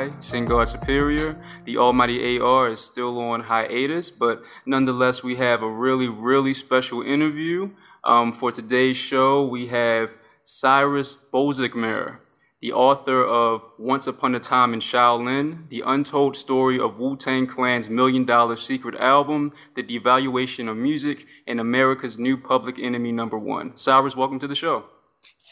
[0.00, 1.36] I, God Superior.
[1.64, 7.02] The Almighty AR is still on hiatus, but nonetheless, we have a really, really special
[7.02, 7.70] interview.
[8.02, 10.10] Um, for today's show, we have
[10.42, 12.18] Cyrus Bozorgmehr
[12.62, 17.46] the author of Once Upon a Time in Shaolin, The Untold Story of Wu Tang
[17.46, 23.38] Clan's Million Dollar Secret Album, The Devaluation of Music, and America's New Public Enemy Number
[23.38, 23.76] One.
[23.76, 24.84] Cyrus, welcome to the show.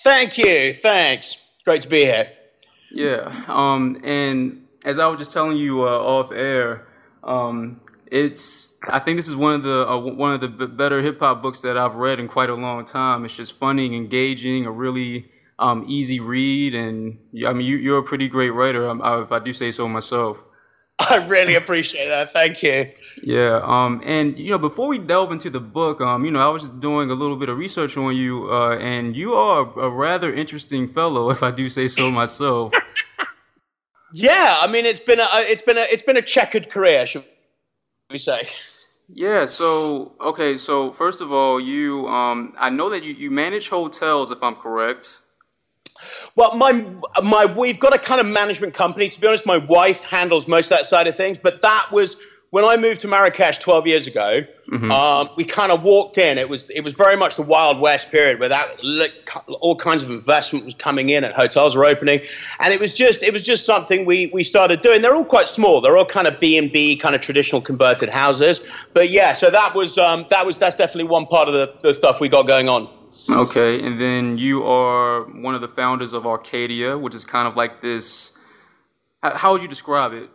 [0.04, 0.74] Thank you.
[0.74, 1.56] Thanks.
[1.64, 2.28] Great to be here.
[2.90, 3.44] Yeah.
[3.48, 6.86] Um, and as I was just telling you uh, off air,
[7.22, 7.80] um,
[8.10, 11.42] it's I think this is one of the uh, one of the better hip hop
[11.42, 13.24] books that I've read in quite a long time.
[13.24, 18.02] It's just funny, engaging, a really um, easy read, and I mean, you, are a
[18.02, 20.38] pretty great writer, um, if I do say so myself.
[21.10, 22.32] I really appreciate that.
[22.32, 22.86] Thank you.
[23.22, 23.60] Yeah.
[23.62, 24.02] Um.
[24.04, 26.80] And you know, before we delve into the book, um, you know, I was just
[26.80, 30.88] doing a little bit of research on you, uh, and you are a rather interesting
[30.88, 32.72] fellow, if I do say so myself.
[34.12, 34.58] yeah.
[34.60, 37.24] I mean, it's been a it's been a it's been a checkered career, should
[38.10, 38.48] we say?
[39.08, 39.46] Yeah.
[39.46, 40.56] So okay.
[40.56, 44.56] So first of all, you um, I know that you you manage hotels, if I'm
[44.56, 45.20] correct.
[46.36, 46.84] Well, my
[47.22, 49.08] my we've got a kind of management company.
[49.08, 51.38] To be honest, my wife handles most of that side of things.
[51.38, 52.16] But that was
[52.50, 54.40] when I moved to Marrakesh 12 years ago.
[54.70, 54.90] Mm-hmm.
[54.90, 56.36] Um, we kind of walked in.
[56.36, 58.68] It was it was very much the Wild West period where that
[59.60, 62.20] all kinds of investment was coming in and hotels were opening,
[62.60, 65.00] and it was just it was just something we we started doing.
[65.00, 65.80] They're all quite small.
[65.80, 68.60] They're all kind of B and B kind of traditional converted houses.
[68.92, 71.94] But yeah, so that was um, that was that's definitely one part of the, the
[71.94, 72.90] stuff we got going on.
[73.30, 77.56] Okay, and then you are one of the founders of Arcadia, which is kind of
[77.56, 78.36] like this.
[79.22, 80.30] How would you describe it?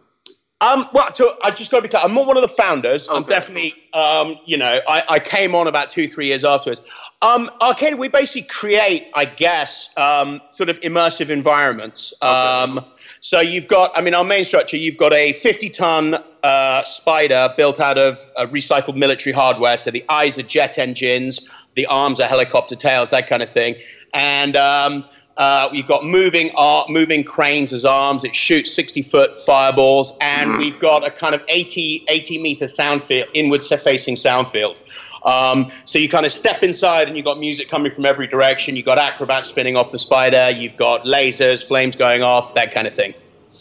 [0.64, 2.04] Um, well, to, I just got to be clear.
[2.04, 3.10] I'm not one of the founders.
[3.10, 3.18] Okay.
[3.18, 6.82] I'm definitely, um, you know, I, I, came on about two, three years afterwards.
[7.22, 12.14] Um, Arcadia, we basically create, I guess, um, sort of immersive environments.
[12.22, 12.86] Okay.
[13.24, 17.54] So you've got, I mean, our main structure, you've got a 50 ton uh, spider
[17.56, 19.78] built out of uh, recycled military hardware.
[19.78, 23.76] So the eyes are jet engines, the arms are helicopter tails, that kind of thing.
[24.14, 25.06] And um,
[25.38, 28.24] uh, we've got moving art, moving cranes as arms.
[28.24, 30.58] It shoots 60 foot fireballs, and mm.
[30.60, 34.78] we've got a kind of 80 80 meter sound field, inward facing sound field.
[35.24, 38.76] Um, so you kind of step inside, and you've got music coming from every direction.
[38.76, 40.52] You've got acrobats spinning off the spider.
[40.52, 43.14] You've got lasers, flames going off, that kind of thing.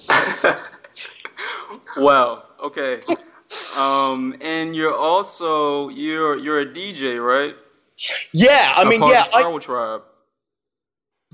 [1.96, 2.42] wow.
[2.62, 3.00] Okay.
[3.76, 7.54] Um, and you're also you're you're a DJ, right?
[8.32, 10.02] Yeah, I mean, yeah, I, Tribe.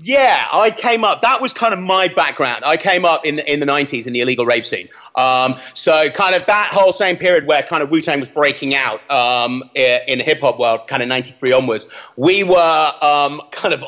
[0.01, 1.19] Yeah, I came up.
[1.21, 2.63] That was kind of my background.
[2.65, 4.87] I came up in the, in the '90s in the illegal rave scene.
[5.15, 8.73] Um, so kind of that whole same period where kind of Wu Tang was breaking
[8.73, 11.85] out um, in the hip hop world, kind of '93 onwards.
[12.15, 13.83] We were um, kind of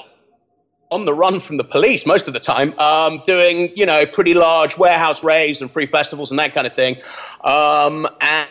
[0.91, 4.33] on the run from the police most of the time, um, doing you know pretty
[4.33, 6.97] large warehouse raves and free festivals and that kind of thing.
[7.45, 8.49] Um, and,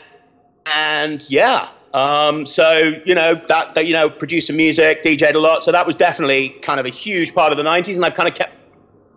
[0.75, 5.65] and yeah, um, so you know that, that you know producing music, DJed a lot.
[5.65, 8.29] So that was definitely kind of a huge part of the '90s, and I've kind
[8.29, 8.55] of kept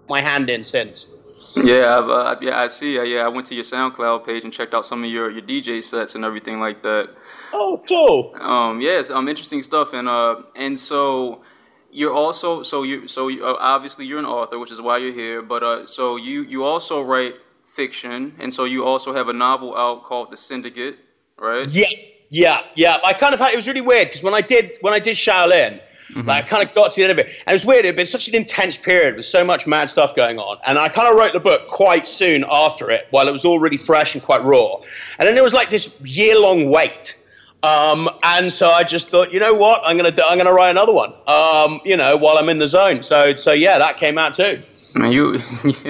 [0.09, 1.07] my hand in since.
[1.56, 2.97] Yeah, uh, yeah, I see.
[2.97, 5.44] Uh, yeah, I went to your SoundCloud page and checked out some of your, your
[5.44, 7.11] DJ sets and everything like that.
[7.53, 8.35] Oh, cool.
[8.41, 11.44] Um, yes, um, interesting stuff, and uh, and so
[11.91, 15.13] you're also so you so you, uh, obviously you're an author, which is why you're
[15.13, 15.44] here.
[15.44, 19.75] But uh, so you you also write fiction, and so you also have a novel
[19.78, 20.97] out called The Syndicate,
[21.38, 21.67] right?
[21.69, 21.85] Yeah.
[22.34, 22.98] Yeah, yeah.
[23.06, 25.16] I kind of had, it was really weird because when I did when I did
[25.16, 25.80] Shaolin,
[26.10, 26.28] mm-hmm.
[26.28, 27.86] like I kind of got to the end of it, and it was weird.
[27.86, 30.80] It had been such an intense period with so much mad stuff going on, and
[30.80, 33.78] I kind of wrote the book quite soon after it, while it was all really
[33.78, 34.78] fresh and quite raw.
[35.20, 37.20] And then there was like this year long wait.
[37.62, 40.91] Um, and so I just thought, you know what, I'm gonna I'm gonna write another
[40.91, 41.14] one.
[41.28, 43.03] Um, you know, while I'm in the zone.
[43.03, 44.58] So so yeah, that came out too.
[44.95, 45.40] Man, you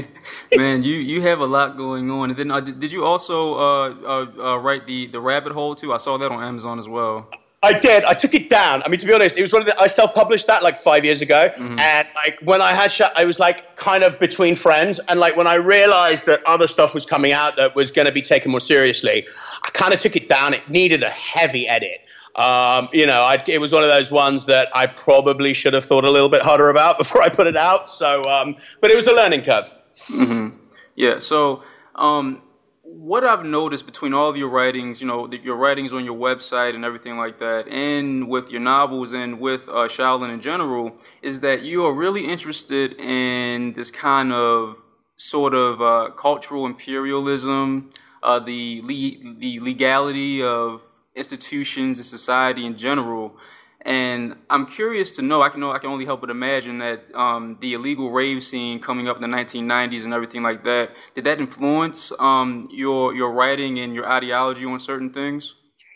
[0.55, 2.29] man, you you have a lot going on.
[2.29, 5.93] And then uh, did you also uh, uh, uh, write the the rabbit hole too?
[5.93, 7.29] I saw that on Amazon as well.
[7.63, 8.03] I did.
[8.03, 8.83] I took it down.
[8.83, 9.79] I mean, to be honest, it was one of the.
[9.79, 11.79] I self-published that like five years ago, mm-hmm.
[11.79, 15.37] and like when I had, sh- I was like kind of between friends, and like
[15.37, 18.51] when I realized that other stuff was coming out that was going to be taken
[18.51, 19.25] more seriously,
[19.63, 20.53] I kind of took it down.
[20.53, 22.01] It needed a heavy edit.
[22.35, 25.85] Um, you know, I'd, it was one of those ones that I probably should have
[25.85, 27.89] thought a little bit harder about before I put it out.
[27.89, 29.65] So, um, but it was a learning curve.
[30.09, 30.57] Mm-hmm.
[30.95, 31.19] Yeah.
[31.19, 31.63] So,
[31.95, 32.41] um,
[32.83, 36.15] what I've noticed between all of your writings, you know, the, your writings on your
[36.15, 40.95] website and everything like that, and with your novels and with uh, Shaolin in general,
[41.21, 44.77] is that you are really interested in this kind of
[45.15, 47.89] sort of uh, cultural imperialism,
[48.21, 50.81] uh, the le- the legality of
[51.15, 53.37] institutions and society in general.
[53.85, 55.41] And I'm curious to know.
[55.41, 55.71] I can know.
[55.71, 59.21] I can only help but imagine that um, the illegal rave scene coming up in
[59.21, 60.91] the 1990s and everything like that.
[61.15, 65.55] Did that influence um, your your writing and your ideology on certain things?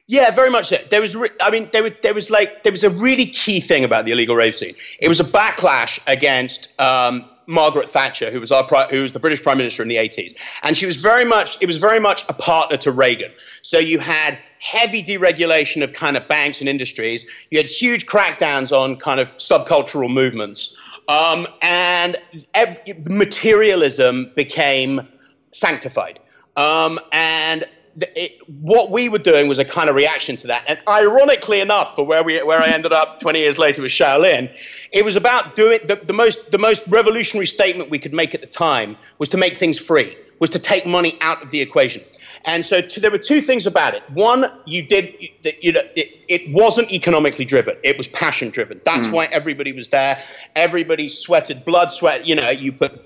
[0.09, 0.77] Yeah, very much so.
[0.89, 3.59] There was, re- I mean, there was, there was like, there was a really key
[3.59, 4.73] thing about the illegal rave scene.
[5.01, 9.41] It was a backlash against um, Margaret Thatcher, who was our, who was the British
[9.41, 10.33] Prime Minister in the 80s,
[10.63, 13.31] and she was very much, it was very much a partner to Reagan.
[13.61, 17.25] So you had heavy deregulation of kind of banks and industries.
[17.49, 20.77] You had huge crackdowns on kind of subcultural movements,
[21.07, 22.17] um, and
[22.53, 25.07] ev- materialism became
[25.51, 26.19] sanctified.
[26.57, 27.63] Um, and
[27.97, 30.63] it, what we were doing was a kind of reaction to that.
[30.67, 34.53] And ironically enough, for where we where I ended up 20 years later with Shaolin,
[34.91, 38.41] it was about doing the, the most the most revolutionary statement we could make at
[38.41, 42.03] the time was to make things free, was to take money out of the equation.
[42.45, 44.03] And so to, there were two things about it.
[44.11, 45.13] One, you did
[45.61, 48.79] you know it, it wasn't economically driven; it was passion driven.
[48.85, 49.13] That's mm.
[49.13, 50.21] why everybody was there.
[50.55, 52.27] Everybody sweated blood, sweat.
[52.27, 53.03] You know, you put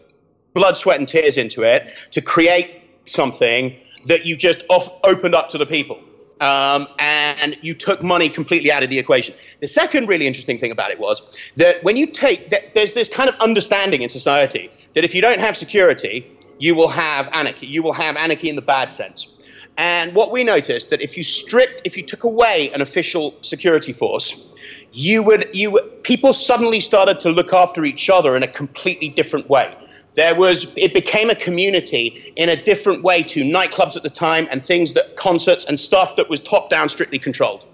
[0.54, 5.50] blood, sweat, and tears into it to create something that you just off, opened up
[5.50, 6.00] to the people.
[6.40, 9.36] Um, and you took money completely out of the equation.
[9.60, 13.10] The second really interesting thing about it was that when you take, that there's this
[13.10, 16.26] kind of understanding in society that if you don't have security,
[16.58, 17.68] you will have anarchy.
[17.68, 19.38] You will have anarchy in the bad sense.
[19.78, 23.94] And what we noticed that if you stripped, if you took away an official security
[23.94, 24.56] force,
[24.94, 29.50] you would, you people suddenly started to look after each other in a completely different
[29.50, 29.74] way.
[30.16, 34.48] There was, it became a community in a different way to nightclubs at the time
[34.52, 37.68] and things that, concerts and stuff that was top down, strictly controlled.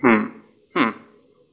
[0.00, 0.26] Hmm.
[0.74, 0.90] Hmm.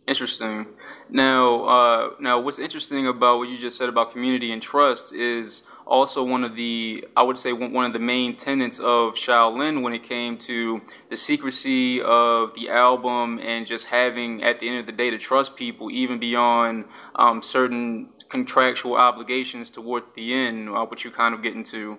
[0.07, 0.67] Interesting.
[1.09, 5.63] Now, uh, now, what's interesting about what you just said about community and trust is
[5.85, 9.93] also one of the, I would say, one of the main tenets of Shaolin when
[9.93, 14.87] it came to the secrecy of the album and just having, at the end of
[14.87, 20.85] the day, to trust people even beyond um, certain contractual obligations toward the end, uh,
[20.85, 21.97] which you kind of get into.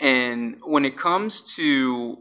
[0.00, 2.18] And when it comes to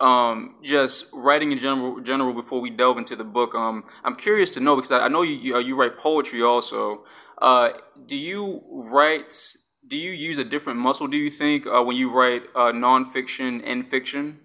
[0.00, 4.52] um, just writing in general, general before we delve into the book, um, I'm curious
[4.54, 7.04] to know because I, I know you, you, uh, you write poetry also.
[7.40, 7.70] Uh,
[8.06, 9.56] do you write?
[9.86, 11.06] Do you use a different muscle?
[11.06, 14.40] Do you think uh, when you write uh, nonfiction and fiction?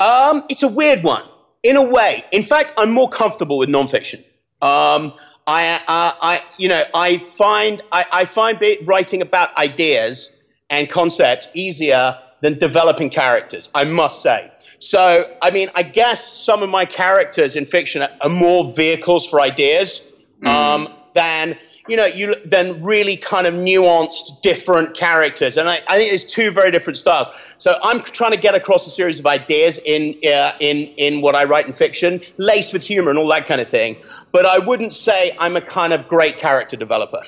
[0.00, 1.24] Um, it's a weird one
[1.62, 2.24] in a way.
[2.32, 4.22] In fact, I'm more comfortable with nonfiction.
[4.62, 5.12] Um,
[5.48, 11.48] I, uh, I, you know, I find I, I find writing about ideas and concepts
[11.54, 13.70] easier than developing characters.
[13.74, 14.52] I must say.
[14.78, 19.40] So, I mean, I guess some of my characters in fiction are more vehicles for
[19.40, 20.46] ideas mm.
[20.46, 21.58] um, than
[21.88, 26.24] you know, you then really kind of nuanced, different characters, and I, I think there's
[26.24, 27.28] two very different styles.
[27.56, 31.34] So I'm trying to get across a series of ideas in uh, in in what
[31.34, 33.96] I write in fiction, laced with humor and all that kind of thing.
[34.32, 37.22] But I wouldn't say I'm a kind of great character developer.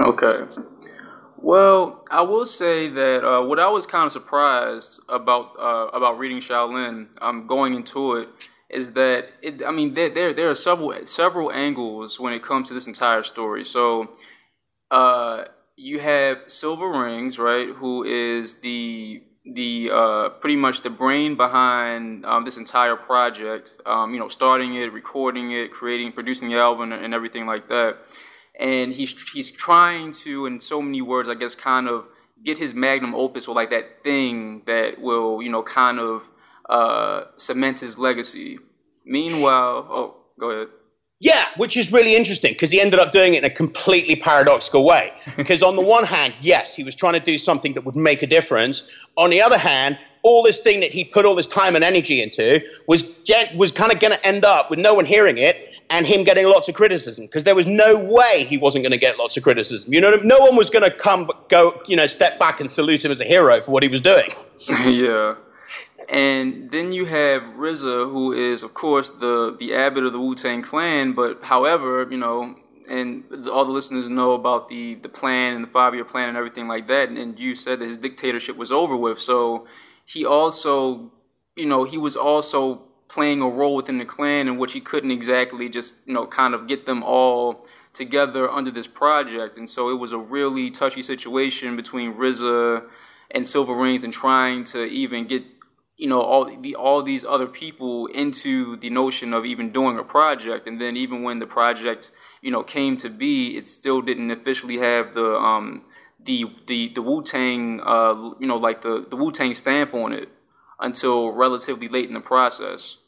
[0.00, 0.44] Okay.
[1.42, 6.18] Well, I will say that uh, what I was kind of surprised about uh, about
[6.18, 8.28] reading Shaolin, um, going into it,
[8.70, 12.68] is that it, I mean there, there there are several several angles when it comes
[12.68, 13.64] to this entire story.
[13.64, 14.10] So
[14.90, 15.44] uh,
[15.76, 22.44] you have Cilvaringz, right, who is the the uh, pretty much the brain behind um,
[22.44, 23.76] this entire project.
[23.86, 27.96] Um, you know, starting it, recording it, creating, producing the album, and everything like that.
[28.58, 32.08] And he's he's trying to, in so many words, I guess, kind of
[32.42, 36.30] get his magnum opus or like that thing that will, you know, kind of
[36.70, 38.58] uh, cement his legacy.
[39.04, 40.68] Meanwhile, oh, go ahead.
[41.20, 44.84] Yeah, which is really interesting because he ended up doing it in a completely paradoxical
[44.84, 45.12] way.
[45.36, 48.22] Because on the one hand, yes, he was trying to do something that would make
[48.22, 48.90] a difference.
[49.16, 52.22] On the other hand, all this thing that he put all this time and energy
[52.22, 53.02] into was
[53.56, 56.46] was kind of going to end up with no one hearing it and him getting
[56.46, 59.42] lots of criticism because there was no way he wasn't going to get lots of
[59.42, 59.92] criticism.
[59.92, 63.04] You know, no one was going to come go, you know, step back and salute
[63.04, 64.32] him as a hero for what he was doing.
[64.68, 65.34] yeah.
[66.08, 70.34] And then you have RZA, who is, of course, the the abbot of the Wu
[70.34, 71.12] Tang Clan.
[71.12, 72.56] But however, you know,
[72.88, 76.38] and all the listeners know about the the plan and the five year plan and
[76.38, 77.08] everything like that.
[77.08, 79.18] And you said that his dictatorship was over with.
[79.18, 79.66] So
[80.04, 81.12] he also,
[81.56, 85.10] you know, he was also playing a role within the clan in which he couldn't
[85.10, 89.58] exactly just, you know, kind of get them all together under this project.
[89.58, 92.84] And so it was a really touchy situation between RZA
[93.32, 95.44] and Cilvaringz and trying to even get
[95.96, 100.02] you know all the all these other people into the notion of even doing a
[100.02, 104.30] project and then even when the project you know came to be it still didn't
[104.30, 105.84] officially have the um
[106.24, 110.30] the the the Wu-Tang uh you know like the the Wu-Tang stamp on it
[110.80, 112.98] until relatively late in the process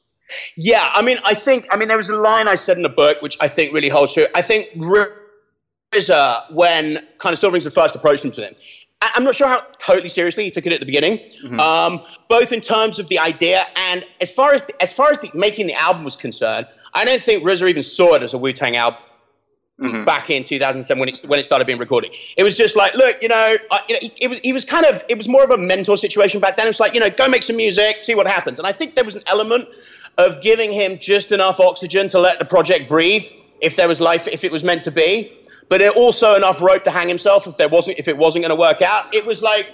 [0.56, 2.88] Yeah, I mean, I think, I mean, there was a line I said in the
[2.88, 4.26] book which I think really holds true.
[4.34, 8.54] I think RZA, when kind of Cilvaringz first approached him to him,
[9.02, 11.58] I'm not sure how totally seriously he took it at the beginning, mm-hmm.
[11.58, 15.18] um, both in terms of the idea and as far as the, as far as
[15.18, 16.66] the, making the album was concerned.
[16.94, 19.00] I don't think RZA even saw it as a Wu Tang album.
[19.80, 20.04] Mm-hmm.
[20.04, 23.20] Back in 2007, when it when it started being recorded, it was just like, look,
[23.22, 25.50] you know, uh, you know, it was he was kind of it was more of
[25.50, 26.66] a mentor situation back then.
[26.66, 28.58] It was like, you know, go make some music, see what happens.
[28.58, 29.66] And I think there was an element
[30.18, 33.24] of giving him just enough oxygen to let the project breathe,
[33.60, 35.32] if there was life, if it was meant to be
[35.72, 38.60] but also enough rope to hang himself if there wasn't if it wasn't going to
[38.60, 39.06] work out.
[39.14, 39.72] It was like,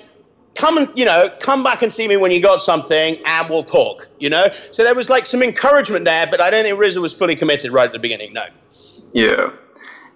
[0.54, 3.64] come and you know, come back and see me when you got something, and we'll
[3.64, 4.06] talk.
[4.20, 7.12] You know, so there was like some encouragement there, but I don't think RZA was
[7.12, 8.32] fully committed right at the beginning.
[8.32, 8.44] No.
[9.12, 9.50] Yeah,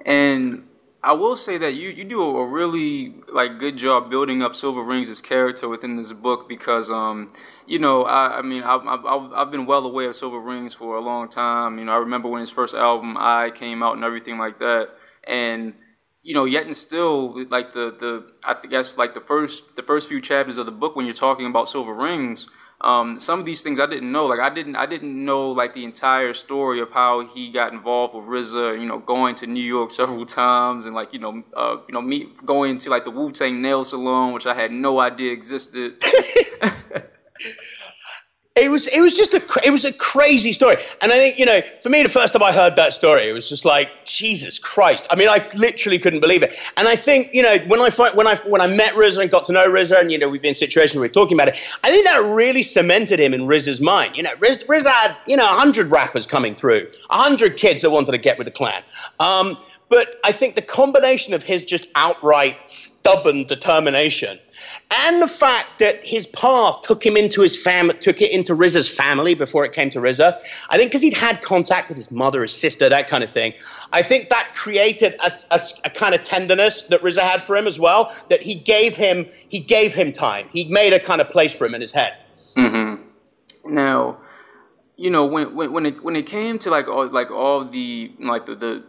[0.05, 0.67] and
[1.05, 5.23] I will say that you, you do a really like good job building up Cilvaringz'
[5.23, 7.33] character within this book because um
[7.67, 11.01] you know I, I mean I've, I've, I've been well aware of Cilvaringz for a
[11.01, 11.79] long time.
[11.79, 14.91] You know I remember when his first album I came out and everything like that.
[15.27, 15.75] And
[16.23, 20.09] you know, yet and still, like the the I guess like the first the first
[20.09, 22.49] few chapters of the book when you're talking about Cilvaringz,
[22.83, 24.27] um, some of these things I didn't know.
[24.27, 28.15] Like I didn't I didn't know like the entire story of how he got involved
[28.15, 28.81] with RZA.
[28.81, 32.03] You know, going to New York several times and like you know uh, you know
[32.03, 35.95] me going to like the Wu Tang nail salon, which I had no idea existed.
[38.55, 41.47] It was it was just a it was a crazy story, and I think you
[41.47, 44.59] know for me the first time I heard that story, it was just like Jesus
[44.59, 45.07] Christ.
[45.09, 48.27] I mean, I literally couldn't believe it, and I think you know when I when
[48.27, 50.51] I when I met RZA and got to know RZA, and you know we've been
[50.51, 53.81] in situations where we're talking about it, I think that really cemented him in RZA's
[53.81, 54.19] mind.
[54.19, 58.13] You know, RZA, RZA had you know hundred rappers coming through, hundred kids that wanted
[58.13, 58.83] to get with the clan.
[59.19, 59.57] Um,
[59.93, 64.39] but I think the combination of his just outright stubborn determination
[64.91, 68.89] and the fact that his path took him into his family, took it into RZA's
[68.89, 70.41] family before it came to RZA.
[70.71, 73.53] I think because he'd had contact with his mother, his sister, that kind of thing.
[73.93, 77.67] I think that created a, a, a, kind of tenderness that RZA had for him
[77.67, 78.17] as well.
[78.31, 80.49] That he gave him, he gave him time.
[80.49, 82.17] He made a kind of place for him in his head.
[82.57, 83.75] Mm-hmm.
[83.75, 84.17] Now,
[84.97, 88.11] you know, when when when it when it came to like all like all the
[88.19, 88.85] like the, the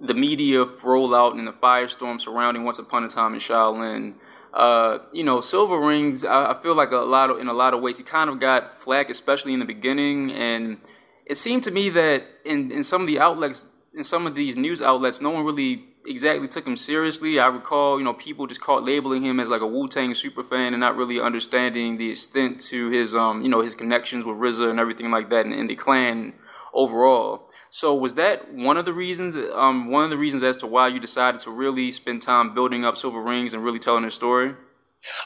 [0.00, 4.14] the media rollout and the firestorm surrounding Once Upon a Time in Shaolin.
[4.52, 6.28] Uh, you know, Cilvaringz.
[6.28, 8.40] I, I, feel like a lot of, in a lot of ways, he kind of
[8.40, 10.30] got flack, especially in the beginning.
[10.30, 10.78] And
[11.26, 14.56] it seemed to me that in in some of the outlets, in some of these
[14.56, 17.38] news outlets, no one really exactly took him seriously.
[17.38, 20.42] I recall, you know, people just caught labeling him as like a Wu Tang super
[20.42, 24.36] fan and not really understanding the extent to his, um, you know, his connections with
[24.36, 26.32] RZA and everything like that, and, and the clan
[26.72, 27.48] overall.
[27.70, 29.36] So was that one of the reasons?
[29.36, 32.84] Um, one of the reasons as to why you decided to really spend time building
[32.84, 34.54] up Cilvaringz and really telling their story?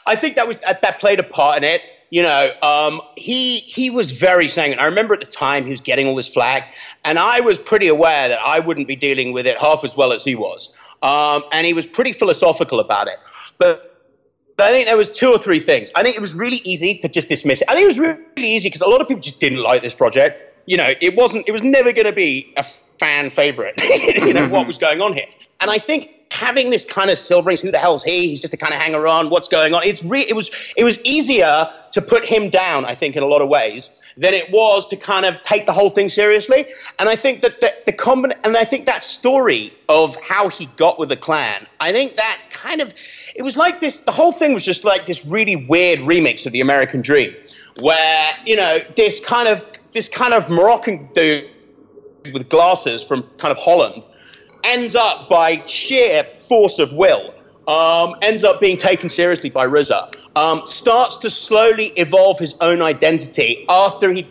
[0.05, 1.81] I think that was that played a part in it.
[2.09, 4.79] You know, um, he he was very sanguine.
[4.79, 7.87] I remember at the time he was getting all this flack, and I was pretty
[7.87, 10.73] aware that I wouldn't be dealing with it half as well as he was.
[11.01, 13.17] Um, and he was pretty philosophical about it.
[13.57, 13.93] But
[14.55, 15.89] but I think there was two or three things.
[15.95, 17.69] I think it was really easy to just dismiss it.
[17.69, 19.95] I think it was really easy because a lot of people just didn't like this
[19.95, 22.63] project you know, it wasn't, it was never going to be a
[22.99, 24.67] fan favorite, you know, what mm-hmm.
[24.67, 25.25] was going on here.
[25.61, 28.27] And I think having this kind of Cilvaringz, who the hell's he?
[28.29, 29.29] He's just a kind of hanger on.
[29.29, 29.83] What's going on?
[29.83, 33.27] It's re- it was, it was easier to put him down, I think, in a
[33.27, 36.65] lot of ways than it was to kind of take the whole thing seriously.
[36.99, 40.65] And I think that the, the combin- and I think that story of how he
[40.77, 42.93] got with the clan, I think that kind of,
[43.35, 46.51] it was like this, the whole thing was just like this really weird remix of
[46.51, 47.33] the American Dream,
[47.81, 49.63] where, you know, this kind of
[49.93, 51.49] this kind of Moroccan dude
[52.33, 54.03] with glasses from kind of Holland
[54.63, 57.33] ends up by sheer force of will,
[57.67, 60.15] um, ends up being taken seriously by RZA.
[60.35, 64.27] um, starts to slowly evolve his own identity after he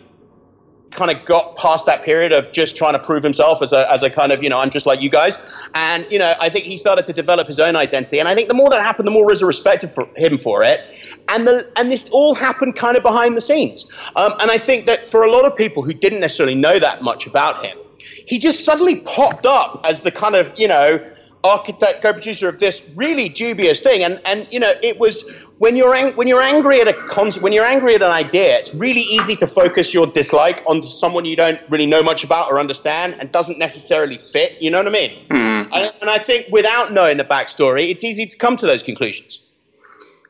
[0.92, 4.02] kind of got past that period of just trying to prove himself as a, as
[4.02, 5.37] a kind of, you know, I'm just like you guys.
[5.75, 8.18] And, you know, I think he started to develop his own identity.
[8.18, 10.80] And I think the more that happened, the more RZA respected for him for it.
[11.28, 13.90] And, the, and this all happened kind of behind the scenes.
[14.16, 17.02] Um, and I think that for a lot of people who didn't necessarily know that
[17.02, 17.78] much about him,
[18.26, 20.99] he just suddenly popped up as the kind of, you know,
[21.44, 24.02] architect, co-producer of this really dubious thing.
[24.02, 27.31] And, and you know, it was when you're ang- when you're angry at a con-
[27.45, 31.25] when you're angry at an idea, it's really easy to focus your dislike on someone
[31.25, 34.61] you don't really know much about or understand and doesn't necessarily fit.
[34.61, 35.11] You know what I mean?
[35.28, 35.73] Mm-hmm.
[35.73, 39.49] And, and I think without knowing the backstory, it's easy to come to those conclusions.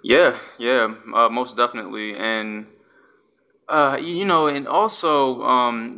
[0.03, 2.67] Yeah, yeah, uh, most definitely, and
[3.71, 5.97] uh, you know, and also, um,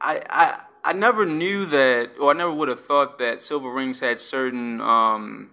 [0.00, 4.18] I, I, I never knew that, or I never would have thought that Cilvaringz had
[4.18, 5.50] certain um,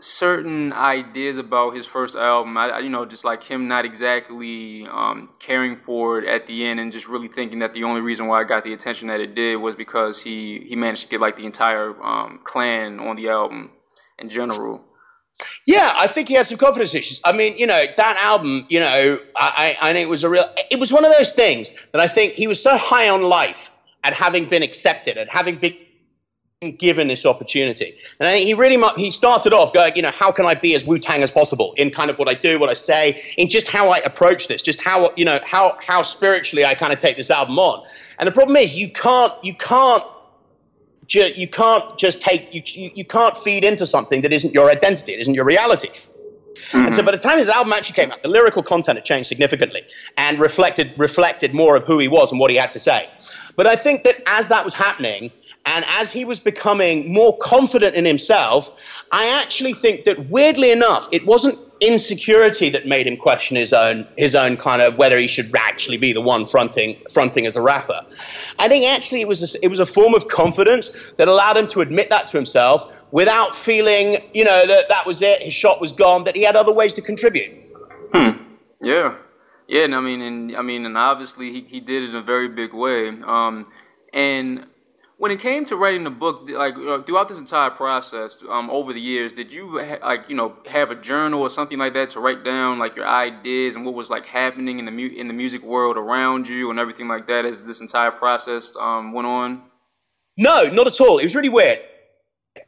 [0.00, 2.56] certain ideas about his first album.
[2.56, 6.80] I, you know, just like him not exactly um, caring for it at the end,
[6.80, 9.34] and just really thinking that the only reason why I got the attention that it
[9.34, 13.28] did was because he he managed to get like the entire um, clan on the
[13.28, 13.70] album
[14.18, 14.84] in general.
[15.66, 17.20] Yeah, I think he had some confidence issues.
[17.24, 20.44] I mean, you know, that album, you know, I, I think it was a real,
[20.70, 23.70] it was one of those things that I think he was so high on life
[24.04, 25.74] at having been accepted, at having been
[26.76, 27.94] given this opportunity.
[28.18, 30.74] And I think he really he started off going, you know, how can I be
[30.74, 33.48] as Wu Tang as possible in kind of what I do, what I say, in
[33.48, 36.98] just how I approach this, just how you know how how spiritually I kind of
[36.98, 37.82] take this album on.
[38.18, 40.04] And the problem is, you can't you can't.
[41.06, 44.70] Ju- you can't just take you, you you can't feed into something that isn't your
[44.70, 45.88] identity, it isn't your reality.
[45.88, 46.84] Mm-hmm.
[46.84, 49.28] And so by the time his album actually came out, the lyrical content had changed
[49.28, 49.82] significantly
[50.16, 53.08] and reflected reflected more of who he was and what he had to say.
[53.56, 55.32] But I think that as that was happening,
[55.66, 58.70] and as he was becoming more confident in himself,
[59.12, 64.06] I actually think that weirdly enough, it wasn't insecurity that made him question his own
[64.18, 67.62] his own kind of whether he should actually be the one fronting fronting as a
[67.62, 68.00] rapper.
[68.58, 71.68] I think actually it was a, it was a form of confidence that allowed him
[71.68, 75.80] to admit that to himself without feeling, you know, that that was it, his shot
[75.80, 77.50] was gone, that he had other ways to contribute.
[78.12, 78.42] Hmm.
[78.82, 79.16] Yeah.
[79.68, 82.22] Yeah, and I mean, and I mean, and obviously he, he did it in a
[82.22, 83.08] very big way.
[83.08, 83.70] Um,
[84.12, 84.66] and
[85.20, 88.94] when it came to writing the book, like uh, throughout this entire process, um, over
[88.94, 92.08] the years, did you ha- like you know have a journal or something like that
[92.10, 95.28] to write down like your ideas and what was like happening in the mu- in
[95.28, 99.26] the music world around you and everything like that as this entire process um, went
[99.26, 99.62] on?
[100.38, 101.18] No, not at all.
[101.18, 101.80] It was really weird.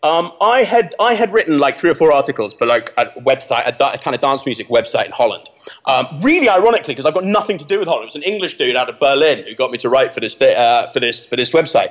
[0.04, 3.66] Um, I had I had written like three or four articles for like a website,
[3.66, 5.48] a, a kind of dance music website in Holland.
[5.86, 8.04] Um, really ironically, because I've got nothing to do with Holland.
[8.04, 10.40] It was an English dude out of Berlin who got me to write for this
[10.40, 11.90] uh, for this for this website.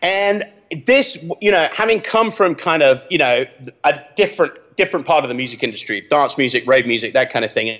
[0.00, 0.44] And
[0.86, 3.44] this, you know, having come from kind of you know
[3.84, 7.52] a different different part of the music industry, dance music, rave music, that kind of
[7.52, 7.78] thing,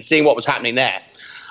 [0.00, 1.02] seeing what was happening there.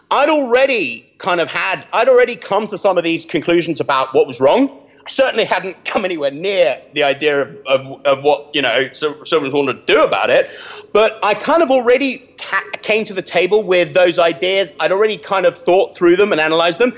[0.09, 4.27] I'd already kind of had, I'd already come to some of these conclusions about what
[4.27, 8.89] was wrong certainly hadn't come anywhere near the idea of, of, of what you know
[8.93, 10.49] someone's wanted to do about it.
[10.93, 14.73] But i kind of already ca- came to the table with those ideas.
[14.79, 16.95] I'd already kind of thought through them and analyzed them.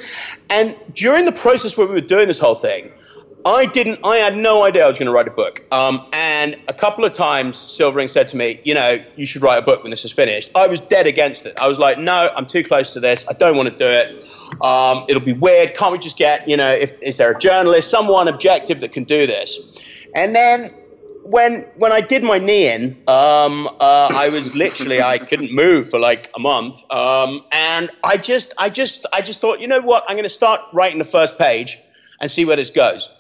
[0.50, 2.92] And during the process where we were doing this whole thing
[3.46, 4.00] I didn't.
[4.04, 5.64] I had no idea I was going to write a book.
[5.72, 9.58] Um, and a couple of times, Silvering said to me, "You know, you should write
[9.58, 11.58] a book when this is finished." I was dead against it.
[11.60, 13.26] I was like, "No, I'm too close to this.
[13.30, 14.26] I don't want to do it.
[14.62, 15.76] Um, it'll be weird.
[15.76, 19.06] Can't we just get, you know, if, is there a journalist, someone objective that can
[19.06, 19.78] do this?"
[20.16, 20.74] And then
[21.24, 25.90] when when I did my knee in, um, uh, I was literally I couldn't move
[25.90, 29.82] for like a month, um, and I just I just I just thought, you know
[29.82, 31.78] what, I'm going to start writing the first page
[32.20, 33.17] and see where this goes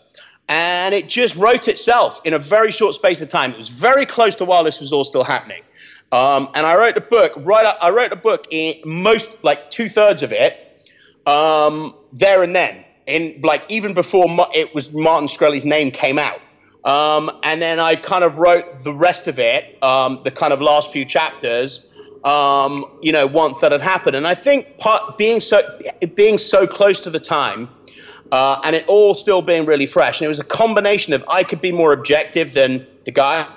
[0.50, 3.52] and it just wrote itself in a very short space of time.
[3.52, 5.64] It was very close to while this was all still happening.
[6.12, 7.66] Um, and I wrote the book right.
[7.66, 10.56] Up, I wrote the book in most like two thirds of it
[11.26, 16.40] um, there and then, in like even before it was Martin Shkreli's name came out.
[16.86, 20.62] Um, and then I kind of wrote the rest of it, um, the kind of
[20.62, 24.16] last few chapters, um, you know, once that had happened.
[24.16, 25.62] And I think part, being so
[26.16, 27.68] being so close to the time
[28.32, 30.20] uh, and it all still being really fresh.
[30.20, 33.48] And it was a combination of I could be more objective than the guy.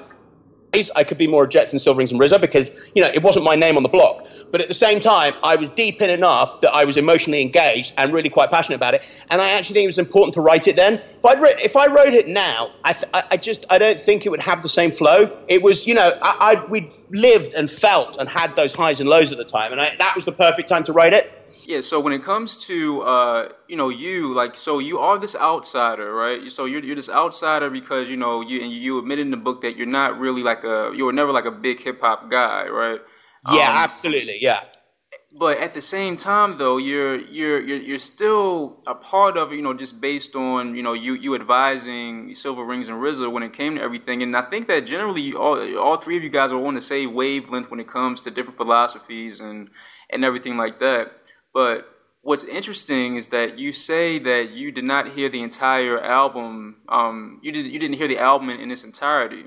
[0.94, 3.56] I could be more objective than Cilvaringz and RZA because you know it wasn't my
[3.56, 4.24] name on the block.
[4.52, 7.92] But at the same time, I was deep in enough that I was emotionally engaged
[7.98, 9.02] and really quite passionate about it.
[9.30, 10.94] And I actually think it was important to write it then.
[10.94, 14.26] If I wrote, if I wrote it now, I, th- I just I don't think
[14.26, 15.37] it would have the same flow.
[15.48, 19.09] It was you know I, I we'd lived and felt and had those highs and
[19.09, 21.33] lows at the time, and I, that was the perfect time to write it.
[21.66, 25.37] Yeah, so when it comes to uh, you know you like so you are this
[25.37, 26.51] outsider, right?
[26.51, 29.62] So you're you're this outsider because you know you and you admit in the book
[29.62, 32.68] that you're not really like a you were never like a big hip hop guy,
[32.68, 33.01] right?
[33.53, 34.64] Yeah, um, absolutely, yeah.
[35.38, 39.62] But at the same time, though, you're you're you're you're still a part of you
[39.62, 43.77] know just based on you know you you advising Cilvaringz and RZA when it came
[43.77, 46.75] to everything, and I think that generally all all three of you guys are on
[46.75, 49.70] the same wavelength when it comes to different philosophies and
[50.11, 51.12] and everything like that.
[51.52, 51.88] But
[52.22, 56.82] what's interesting is that you say that you did not hear the entire album.
[56.88, 59.44] Um, you did you didn't hear the album in, in its entirety.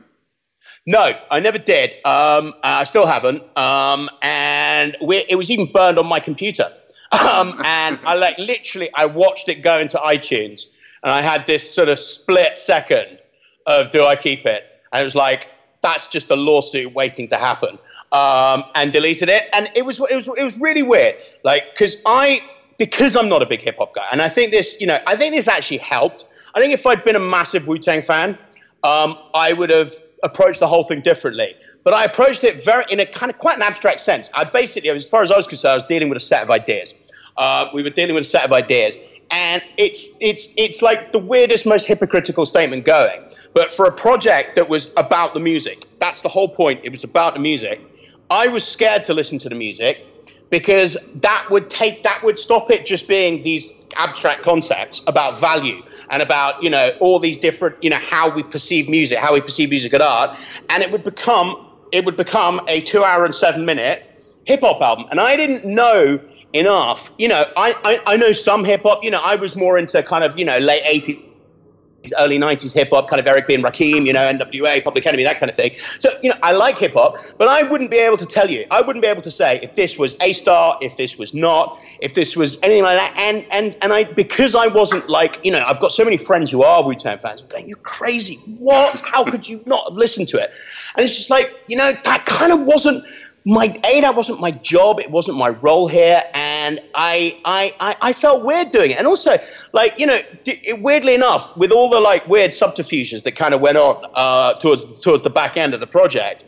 [0.87, 1.91] No, I never did.
[2.05, 3.43] Um, I still haven't.
[3.57, 6.71] Um, and it was even burned on my computer.
[7.13, 10.63] Um, and I like literally, I watched it go into iTunes,
[11.03, 13.19] and I had this sort of split second
[13.67, 14.63] of do I keep it?
[14.91, 15.47] And it was like
[15.83, 17.77] that's just a lawsuit waiting to happen
[18.13, 19.49] um, and deleted it.
[19.52, 22.39] And it was it was it was really weird, like because I
[22.78, 25.17] because I'm not a big hip hop guy, and I think this you know I
[25.17, 26.26] think this actually helped.
[26.56, 28.38] I think if I'd been a massive Wu Tang fan,
[28.84, 29.91] um, I would have
[30.23, 31.56] approached the whole thing differently.
[31.84, 34.30] But I approached it very in a kind of quite an abstract sense.
[34.36, 36.52] I basically, as far as I was concerned, I was dealing with a set of
[36.52, 36.93] ideas.
[37.36, 38.97] Uh, we were dealing with a set of ideas,
[39.32, 43.21] and it's it's it's like the weirdest, most hypocritical statement going.
[43.56, 46.82] But for a project that was about the music, that's the whole point.
[46.84, 47.82] It was about the music.
[48.29, 49.99] I was scared to listen to the music
[50.49, 55.81] because that would take that would stop it just being these abstract concepts about value
[56.09, 59.41] and about you know all these different you know how we perceive music, how we
[59.41, 60.38] perceive music and art,
[60.69, 64.03] and it would become it would become a two hour and seven minute
[64.45, 65.05] hip hop album.
[65.12, 66.19] And I didn't know
[66.53, 67.12] enough.
[67.17, 69.03] You know, I, I, I know some hip hop.
[69.03, 71.21] You know, I was more into kind of, you know, late 80s,
[72.19, 73.53] early 90s hip hop, kind of Eric B.
[73.53, 75.73] and Rakim, you know, NWA, Public Enemy, that kind of thing.
[75.99, 78.65] So, you know, I like hip hop, but I wouldn't be able to tell you,
[78.71, 81.79] I wouldn't be able to say if this was A Star, if this was not,
[82.01, 83.13] if this was anything like that.
[83.17, 86.51] And, and, and I, because I wasn't like, you know, I've got so many friends
[86.51, 88.35] who are Wu Tang fans, going, you're crazy.
[88.57, 88.99] What?
[88.99, 90.51] How could you not have listened to it?
[90.95, 93.03] And it's just like, you know, that kind of wasn't
[93.45, 98.13] my a that wasn't my job it wasn't my role here and I, I i
[98.13, 98.97] felt weird doing it.
[98.97, 99.38] And also
[99.73, 100.19] like you know
[100.79, 105.01] weirdly enough with all the like weird subterfuges that kind of went on uh, towards
[105.01, 106.45] towards the back end of the project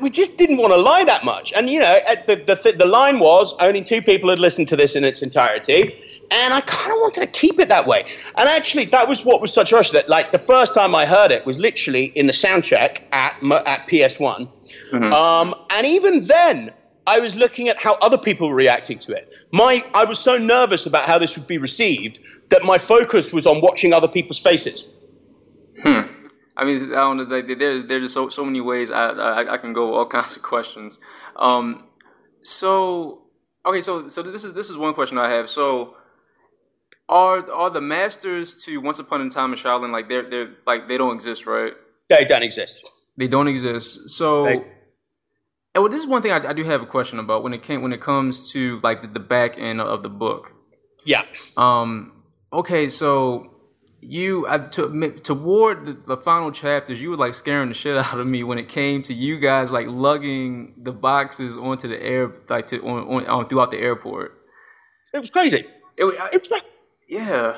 [0.00, 1.52] we just didn't want to lie that much.
[1.52, 4.96] And you know the, the, the line was only two people had listened to this
[4.96, 5.94] in its entirety
[6.30, 8.04] and I kind of wanted to keep it that way.
[8.36, 11.04] And actually, that was what was such a rush that, like, the first time I
[11.04, 14.48] heard it was literally in the sound check at at PS1,
[14.92, 15.12] Mm-hmm.
[15.12, 16.72] Um, and even then,
[17.06, 19.32] I was looking at how other people were reacting to it.
[19.52, 23.46] My, I was so nervous about how this would be received that my focus was
[23.46, 24.92] on watching other people's faces.
[25.82, 26.02] Hmm.
[26.56, 27.22] I mean, I don't know.
[27.24, 30.36] Like, there, there's just so, so many ways I, I, I can go all kinds
[30.36, 30.98] of questions.
[31.36, 31.86] Um,
[32.42, 33.22] so,
[33.64, 35.48] okay, so so this is this is one question I have.
[35.48, 35.96] So,
[37.08, 40.86] are are the masters to Once Upon a Time in Shaolin like they're they're like
[40.88, 41.72] they don't exist, right?
[42.08, 42.86] They don't exist.
[43.16, 44.10] They don't exist.
[44.10, 44.44] So.
[44.44, 44.64] They- and
[45.74, 47.82] well, this is one thing I, I, do have a question about when it came
[47.82, 50.52] when it comes to like the, the back end of the book.
[51.04, 51.24] Yeah.
[51.56, 52.24] Um.
[52.52, 52.88] Okay.
[52.88, 53.60] So
[54.00, 58.18] you uh, to, toward the, the, final chapters, you were like scaring the shit out
[58.18, 62.32] of me when it came to you guys like lugging the boxes onto the air
[62.48, 64.36] like to on, on, on throughout the airport.
[65.14, 65.66] It was crazy.
[65.98, 66.64] It, was like
[67.08, 67.56] yeah.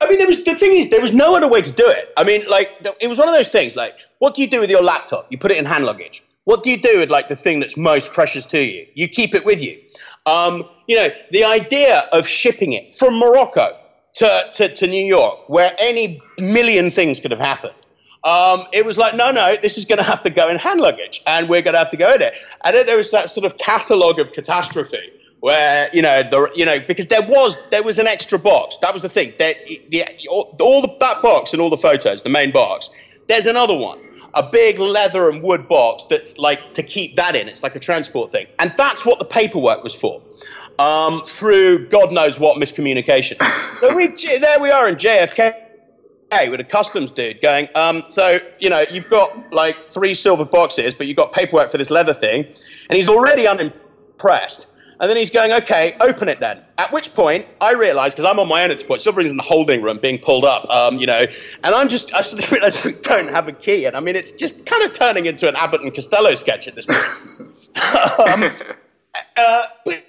[0.00, 2.12] I mean, there was the thing is there was no other way to do it.
[2.16, 3.76] I mean, like it was one of those things.
[3.76, 5.26] Like, what do you do with your laptop?
[5.30, 6.22] You put it in hand luggage.
[6.44, 8.86] What do you do with like the thing that's most precious to you?
[8.94, 9.78] You keep it with you.
[10.26, 13.76] Um, you know, the idea of shipping it from Morocco
[14.14, 17.74] to, to, to New York, where any million things could have happened.
[18.24, 20.80] Um, it was like, no, no, this is going to have to go in hand
[20.80, 22.36] luggage, and we're going to have to go in it.
[22.64, 26.64] And then there was that sort of catalogue of catastrophe where you know the you
[26.64, 28.76] know because there was there was an extra box.
[28.80, 29.32] That was the thing.
[29.40, 29.56] That
[29.88, 32.90] the, all, all the, that box and all the photos, the main box.
[33.26, 33.98] There's another one
[34.34, 37.48] a big leather and wood box that's like to keep that in.
[37.48, 38.46] It's like a transport thing.
[38.58, 40.22] And that's what the paperwork was for.
[40.78, 43.36] Um, through God knows what miscommunication.
[43.80, 45.54] so we, there we are in JFK
[46.50, 50.94] with a customs dude going, um, so, you know, you've got like three silver boxes,
[50.94, 52.46] but you've got paperwork for this leather thing.
[52.88, 54.71] And he's already unimpressed.
[55.02, 56.60] And then he's going, okay, open it then.
[56.78, 59.36] At which point, I realize, because I'm on my own at this point, somebody's in
[59.36, 61.26] the holding room being pulled up, um, you know,
[61.64, 63.84] and I'm just, I suddenly realize we don't have a key.
[63.84, 66.76] And I mean, it's just kind of turning into an Abbott and Costello sketch at
[66.76, 67.00] this point.
[68.28, 68.44] um,
[69.36, 70.04] uh, but,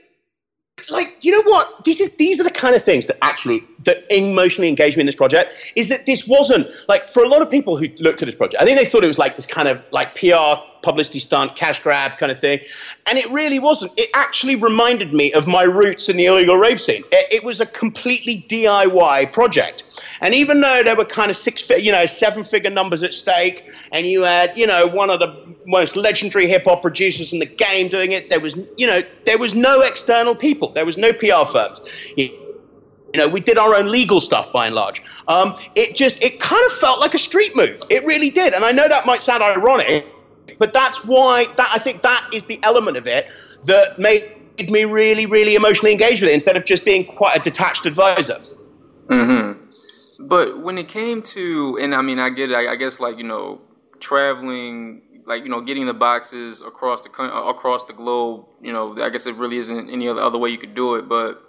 [0.89, 1.85] like, you know what?
[1.85, 5.05] This is, these are the kind of things that actually, that emotionally engage me in
[5.05, 8.25] this project, is that this wasn't, like, for a lot of people who looked at
[8.25, 11.19] this project, I think they thought it was like this kind of, like, PR publicity
[11.19, 12.59] stunt, cash grab kind of thing.
[13.07, 13.93] And it really wasn't.
[13.97, 17.03] It actually reminded me of my roots in the illegal rave scene.
[17.11, 20.01] It, it was a completely DIY project.
[20.21, 23.63] And even though there were kind of six, you know, seven figure numbers at stake,
[23.91, 27.45] and you had, you know, one of the most legendary hip hop producers in the
[27.45, 30.69] game doing it, there was, you know, there was no external people.
[30.69, 31.81] There was no PR firms.
[32.17, 32.31] You
[33.15, 35.01] know, we did our own legal stuff by and large.
[35.27, 37.81] Um, it just, it kind of felt like a street move.
[37.89, 38.53] It really did.
[38.53, 40.05] And I know that might sound ironic,
[40.57, 43.27] but that's why that I think that is the element of it
[43.63, 47.39] that made me really, really emotionally engaged with it instead of just being quite a
[47.39, 48.37] detached advisor.
[49.07, 49.63] Mm-hmm.
[50.27, 52.55] But when it came to, and I mean, I get it.
[52.55, 53.61] I, I guess like you know,
[53.99, 58.45] traveling, like you know, getting the boxes across the across the globe.
[58.61, 61.07] You know, I guess it really isn't any other other way you could do it.
[61.07, 61.41] But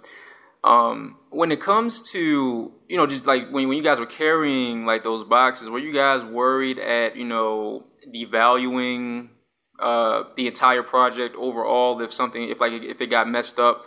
[0.63, 4.85] um, when it comes to you know, just like when when you guys were carrying
[4.85, 9.29] like those boxes, were you guys worried at you know devaluing
[9.79, 13.85] uh, the entire project overall if something if like if it got messed up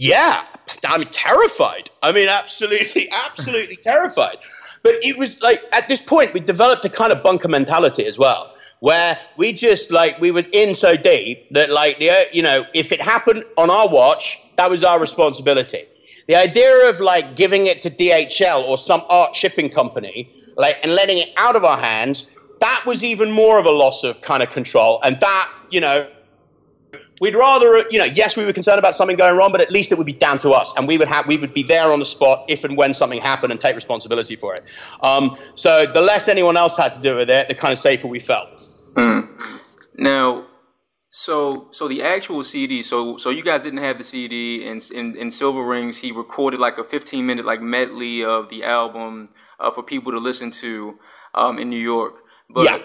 [0.00, 0.44] Yeah,
[0.86, 1.90] I'm terrified.
[2.04, 4.38] I mean, absolutely, absolutely terrified.
[4.84, 8.16] But it was like at this point we developed a kind of bunker mentality as
[8.16, 12.64] well, where we just like we were in so deep that like the you know
[12.74, 15.84] if it happened on our watch, that was our responsibility.
[16.26, 20.94] The idea of like giving it to DHL or some art shipping company, like and
[20.94, 24.42] letting it out of our hands, that was even more of a loss of kind
[24.42, 26.06] of control, and that you know
[27.20, 29.90] We'd rather, you know, yes, we were concerned about something going wrong, but at least
[29.90, 31.98] it would be down to us, and we would have, we would be there on
[31.98, 34.64] the spot if and when something happened and take responsibility for it.
[35.02, 38.06] Um, so the less anyone else had to do with it, the kind of safer
[38.06, 38.48] we felt.
[38.94, 39.28] Mm.
[39.96, 40.46] Now,
[41.10, 45.16] so so the actual CD, so so you guys didn't have the CD, and in,
[45.16, 49.82] in Cilvaringz, he recorded like a 15 minute like medley of the album uh, for
[49.82, 50.98] people to listen to
[51.34, 52.14] um, in New York.
[52.50, 52.78] But yeah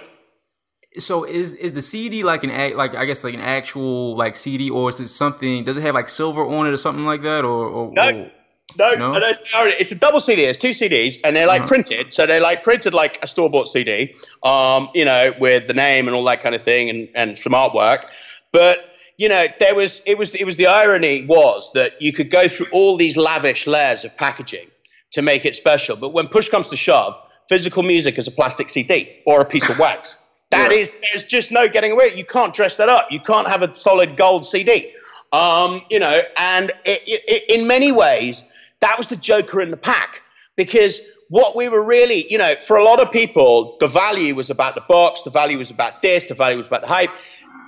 [0.97, 4.69] so is is the CD like an like I guess like an actual like CD
[4.69, 5.63] or is it something?
[5.63, 7.43] Does it have like silver on it or something like that?
[7.43, 8.09] Or, or no.
[8.09, 8.31] Or,
[8.77, 10.45] no, no, it's a double CD.
[10.45, 11.67] It's two CDs, and they're like uh-huh.
[11.67, 12.13] printed.
[12.13, 16.07] So they're like printed like a store bought CD, um, you know, with the name
[16.07, 18.09] and all that kind of thing, and, and some artwork.
[18.51, 22.31] But you know, there was it was it was the irony was that you could
[22.31, 24.67] go through all these lavish layers of packaging
[25.11, 27.15] to make it special, but when push comes to shove,
[27.47, 30.19] physical music is a plastic CD or a piece of wax.
[30.49, 30.77] That yeah.
[30.77, 32.13] is, there's just no getting away.
[32.15, 33.11] You can't dress that up.
[33.11, 34.91] You can't have a solid gold CD.
[35.31, 38.43] Um, you know, and it, it, in many ways,
[38.83, 40.21] that was the joker in the pack
[40.57, 44.49] because what we were really, you know, for a lot of people, the value was
[44.49, 47.09] about the box, the value was about this, the value was about the hype.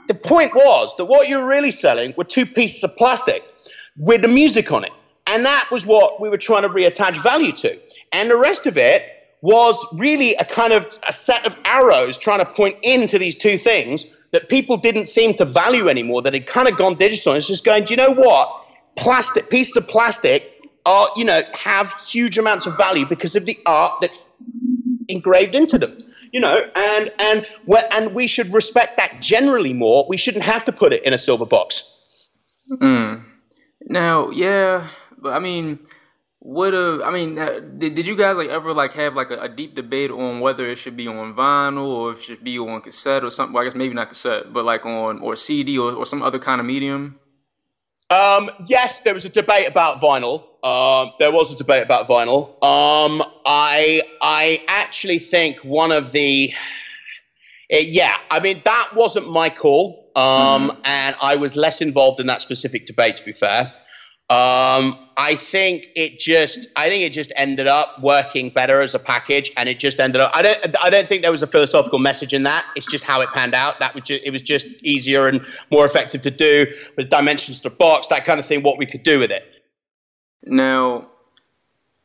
[0.10, 3.41] The point was that what you were really selling were two pieces of plastic
[3.97, 4.91] with the music on it.
[5.25, 7.80] And that was what we were trying to reattach value to.
[8.12, 9.01] And the rest of it
[9.41, 13.58] was really a kind of a set of arrows trying to point into these two
[13.58, 17.32] things that people didn't seem to value anymore, that had kind of gone digital.
[17.32, 18.65] And it's just going, do you know what?
[18.97, 20.55] Plastic, pieces of plastic
[20.86, 24.28] are, you know, have huge amounts of value because of the art that's
[25.08, 25.98] engraved into them.
[26.32, 30.06] You know, and and and we should respect that generally more.
[30.10, 31.91] We shouldn't have to put it in a silver box.
[32.69, 33.24] Mm.
[33.88, 35.80] Now, yeah, but I mean,
[36.39, 39.39] what uh, I mean, uh, did, did you guys like ever like have like a,
[39.41, 42.60] a, deep debate on whether it should be on vinyl or if it should be
[42.60, 43.54] on cassette or something?
[43.54, 46.38] Well, I guess maybe not cassette, but like on or CD or, or some other
[46.38, 47.19] kind of medium.
[48.12, 50.43] Um, yes, there was a debate about vinyl.
[50.65, 52.47] Um, there was a debate about vinyl.
[52.63, 56.51] Um, I I actually think one of the
[57.71, 60.82] uh, yeah, I mean that wasn't my call, um, mm-hmm.
[60.84, 63.15] and I was less involved in that specific debate.
[63.17, 63.71] To be fair.
[64.28, 68.99] Um, I think it just, I think it just ended up working better as a
[68.99, 70.32] package, and it just ended up.
[70.34, 72.65] I don't, I don't think there was a philosophical message in that.
[72.75, 73.78] It's just how it panned out.
[73.78, 76.65] That was, just, it was just easier and more effective to do
[76.97, 78.63] with dimensions to the box, that kind of thing.
[78.63, 79.43] What we could do with it.
[80.45, 81.08] Now,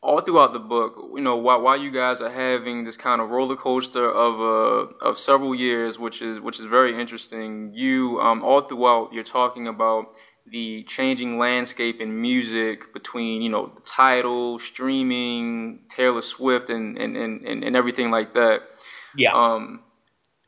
[0.03, 3.31] all throughout the book, you know, while, while you guys are having this kind of
[3.31, 7.73] roller coaster of uh, of several years, which is which is very interesting.
[7.75, 10.07] You, um, all throughout, you're talking about
[10.47, 17.17] the changing landscape in music between you know the title, streaming taylor swift and and,
[17.17, 18.63] and, and everything like that
[19.17, 19.81] yeah um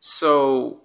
[0.00, 0.82] so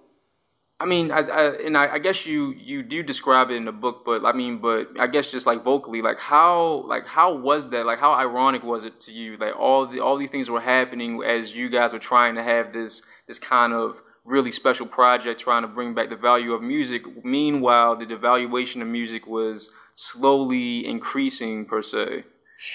[0.80, 3.72] i mean i, I and I, I, guess you you do describe it in the
[3.72, 7.70] book but i mean but i guess just like vocally like how like how was
[7.70, 10.60] that like how ironic was it to you like all the all these things were
[10.60, 15.40] happening as you guys were trying to have this this kind of really special project
[15.40, 17.24] trying to bring back the value of music.
[17.24, 22.24] Meanwhile, the devaluation of music was slowly increasing per se.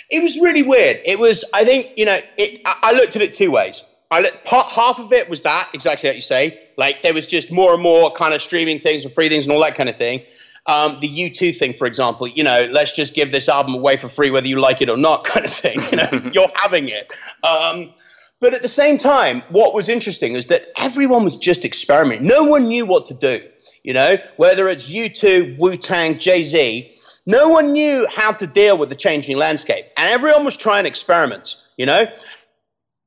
[0.09, 1.01] It was really weird.
[1.05, 3.83] It was, I think, you know, it, I looked at it two ways.
[4.13, 6.59] I part, half of it was that, exactly like you say.
[6.77, 9.53] Like there was just more and more kind of streaming things and free things and
[9.53, 10.21] all that kind of thing.
[10.65, 14.07] Um, the U2 thing, for example, you know, let's just give this album away for
[14.07, 15.79] free, whether you like it or not, kind of thing.
[15.91, 17.11] You know, you're having it.
[17.43, 17.93] Um,
[18.39, 22.27] but at the same time, what was interesting is that everyone was just experimenting.
[22.27, 23.41] No one knew what to do.
[23.83, 26.89] You know, whether it's U2, Wu Tang, Jay Z,
[27.25, 29.85] no one knew how to deal with the changing landscape.
[29.97, 32.05] And everyone was trying experiments, you know?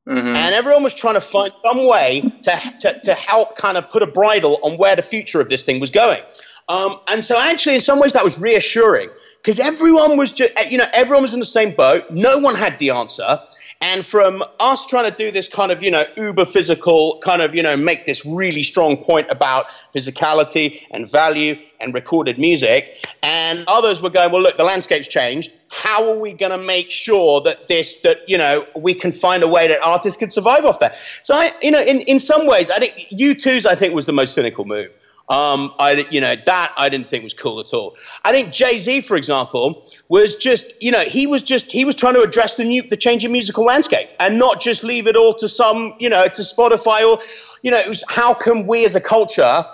[0.09, 0.37] Mm-hmm.
[0.37, 4.03] And everyone was trying to find some way to, to, to help kind of put
[4.03, 6.23] a bridle on where the future of this thing was going.
[6.69, 9.09] Um, and so, actually, in some ways, that was reassuring
[9.43, 12.05] because everyone was just, you know, everyone was in the same boat.
[12.11, 13.41] No one had the answer.
[13.81, 17.55] And from us trying to do this kind of, you know, uber physical kind of,
[17.55, 23.65] you know, make this really strong point about physicality and value and recorded music, and
[23.69, 25.53] others were going, well, look, the landscape's changed.
[25.71, 29.43] How are we going to make sure that this, that, you know, we can find
[29.43, 30.95] a way that artists can survive off that?
[31.23, 34.13] So, I, you know, in, in some ways, I think U2's, I think, was the
[34.13, 34.97] most cynical move.
[35.29, 37.97] Um, I, you know, that I didn't think was cool at all.
[38.25, 41.97] I think Jay Z, for example, was just, you know, he was just he was
[41.97, 45.35] trying to address the new, the changing musical landscape, and not just leave it all
[45.35, 47.21] to some, you know, to Spotify or,
[47.63, 49.65] you know, it was how can we as a culture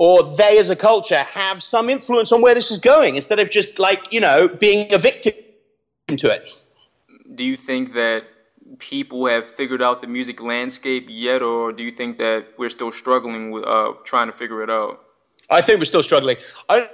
[0.00, 3.50] or they as a culture have some influence on where this is going instead of
[3.50, 5.34] just like, you know, being a victim
[6.16, 6.48] to it.
[7.34, 8.24] Do you think that
[8.78, 12.90] people have figured out the music landscape yet, or do you think that we're still
[12.90, 15.02] struggling with uh, trying to figure it out?
[15.50, 16.38] I think we're still struggling.
[16.70, 16.88] I,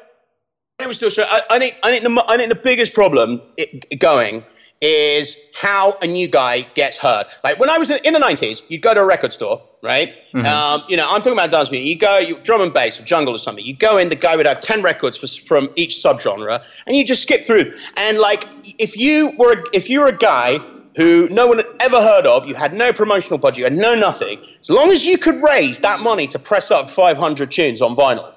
[0.78, 1.42] think we're still struggling.
[1.48, 4.42] I, I, think I think the I think the biggest problem it, going
[4.80, 7.26] is how a new guy gets heard.
[7.42, 10.14] Like when I was in, in the nineties, you'd go to a record store, right?
[10.34, 10.46] Mm-hmm.
[10.46, 11.88] Um, you know, I'm talking about dance music.
[11.88, 13.64] You go, you, drum and bass or jungle or something.
[13.64, 17.04] You go in, the guy would have ten records for, from each subgenre, and you
[17.04, 17.72] just skip through.
[17.96, 18.44] And like,
[18.78, 20.58] if you were if you were a guy
[20.96, 23.94] who no one had ever heard of, you had no promotional budget, you had no
[23.94, 27.94] nothing, as long as you could raise that money to press up 500 tunes on
[27.94, 28.32] vinyl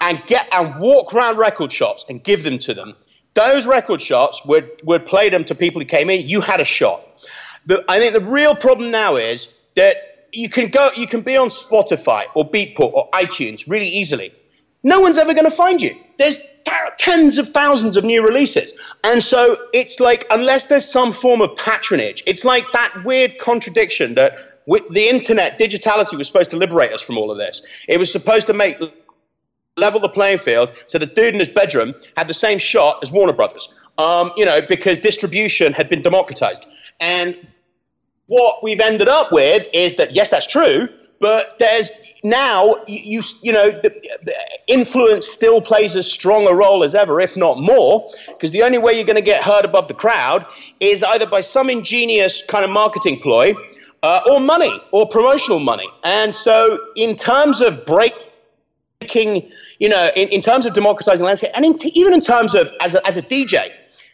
[0.00, 2.94] and get and walk around record shops and give them to them,
[3.34, 6.64] those record shots would, would play them to people who came in, you had a
[6.64, 7.00] shot.
[7.66, 11.36] The, I think the real problem now is that you can go, you can be
[11.36, 14.32] on Spotify or Beatport or iTunes really easily.
[14.82, 15.94] No one's ever going to find you.
[16.18, 16.42] There's
[16.98, 18.72] tens of thousands of new releases.
[19.04, 24.14] And so it's like, unless there's some form of patronage, it's like that weird contradiction
[24.14, 24.32] that
[24.66, 27.62] with the internet, digitality was supposed to liberate us from all of this.
[27.88, 28.78] It was supposed to make
[29.80, 33.10] level the playing field so the dude in his bedroom had the same shot as
[33.10, 36.66] Warner Brothers, um, you know, because distribution had been democratized.
[37.00, 37.36] And
[38.26, 40.88] what we've ended up with is that, yes, that's true,
[41.20, 41.90] but there's
[42.24, 43.90] now you, you know the,
[44.22, 44.34] the
[44.66, 48.78] influence still plays as strong a role as ever if not more because the only
[48.78, 50.44] way you're going to get heard above the crowd
[50.80, 53.54] is either by some ingenious kind of marketing ploy
[54.02, 60.28] uh, or money or promotional money and so in terms of breaking you know in,
[60.28, 63.16] in terms of democratizing landscape and in t- even in terms of as a, as
[63.16, 63.68] a dj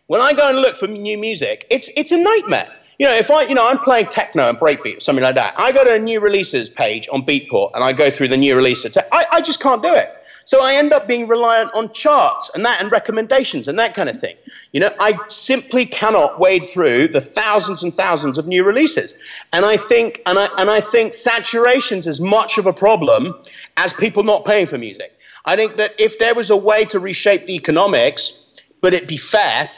[0.07, 3.31] when i go and look for new music it's it's a nightmare you know, if
[3.31, 5.94] I, you know, I'm playing techno and breakbeat or something like that, I go to
[5.94, 8.96] a new releases page on Beatport and I go through the new releases.
[9.12, 10.11] I, I just can't do it.
[10.44, 14.09] So I end up being reliant on charts and that and recommendations and that kind
[14.09, 14.37] of thing.
[14.72, 19.14] You know, I simply cannot wade through the thousands and thousands of new releases.
[19.52, 23.35] And I think, and I, and I think saturation's as much of a problem
[23.76, 25.12] as people not paying for music.
[25.47, 29.17] I think that if there was a way to reshape the economics, but it be
[29.17, 29.71] fair,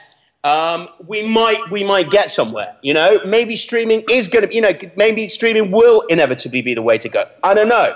[0.45, 2.75] um, we might we might get somewhere.
[2.83, 6.83] You know, maybe streaming is going to, you know, maybe streaming will inevitably be the
[6.83, 7.25] way to go.
[7.43, 7.95] I don't know,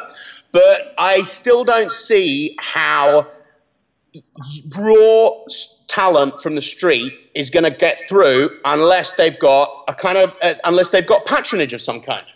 [0.52, 3.26] but I still don't see how
[4.76, 5.30] raw
[5.88, 10.34] talent from the street is going to get through unless they've got a kind of
[10.42, 12.26] uh, unless they've got patronage of some kind.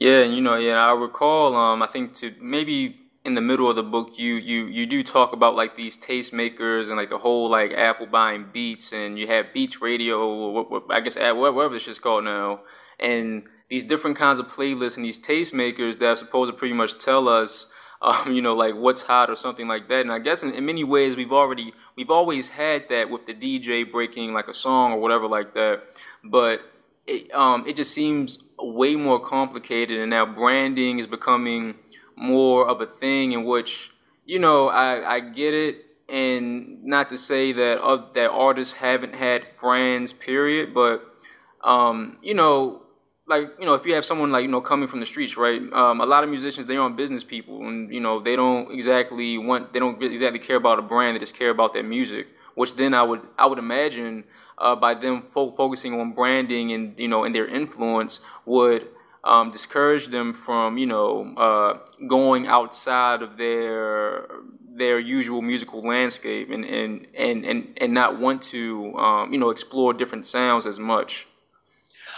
[0.00, 1.54] Yeah, you know, yeah, I recall.
[1.54, 5.02] Um, I think to maybe in the middle of the book you you you do
[5.02, 9.26] talk about like these tastemakers and like the whole like Apple buying Beats and you
[9.28, 12.60] have Beats Radio what, what, I guess whatever this shit's called now
[12.98, 16.98] and these different kinds of playlists and these tastemakers that are supposed to pretty much
[16.98, 17.68] tell us
[18.02, 20.66] um, you know like what's hot or something like that and I guess in, in
[20.66, 24.92] many ways we've already we've always had that with the DJ breaking like a song
[24.92, 25.82] or whatever like that
[26.24, 26.60] but
[27.06, 31.74] it, um, it just seems way more complicated and now branding is becoming
[32.16, 33.90] more of a thing in which
[34.24, 35.86] you know I, I get it.
[36.08, 41.02] And not to say that uh, that artists haven't had brands period but
[41.64, 42.82] um, you know
[43.26, 45.62] like you know if you have someone like you know coming from the streets right
[45.72, 47.66] um, a lot of musicians they're on business people.
[47.66, 51.14] And you know they don't exactly want they don't exactly care about a brand.
[51.14, 54.24] They just care about their music which then I would I would imagine
[54.58, 58.88] uh, by them fo- focusing on branding and you know and their influence would
[59.24, 64.26] um, discourage them from you know uh, going outside of their
[64.74, 69.50] their usual musical landscape and and and and, and not want to um, you know
[69.50, 71.26] explore different sounds as much.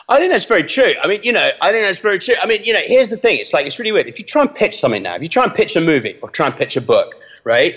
[0.08, 0.92] I think that's very true.
[1.02, 2.34] I mean, you know, I think that's very true.
[2.42, 3.38] I mean, you know, here's the thing.
[3.38, 4.06] It's like it's really weird.
[4.06, 6.28] If you try and pitch something now, if you try and pitch a movie or
[6.28, 7.14] try and pitch a book,
[7.44, 7.74] right?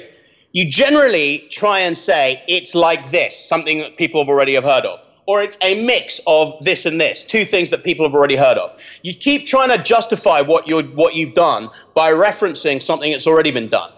[0.52, 4.86] You generally try and say it's like this, something that people have already have heard
[4.86, 8.36] of or it's a mix of this and this, two things that people have already
[8.36, 8.80] heard of.
[9.04, 13.52] You keep trying to justify what, you're, what you've done by referencing something that's already
[13.52, 13.92] been done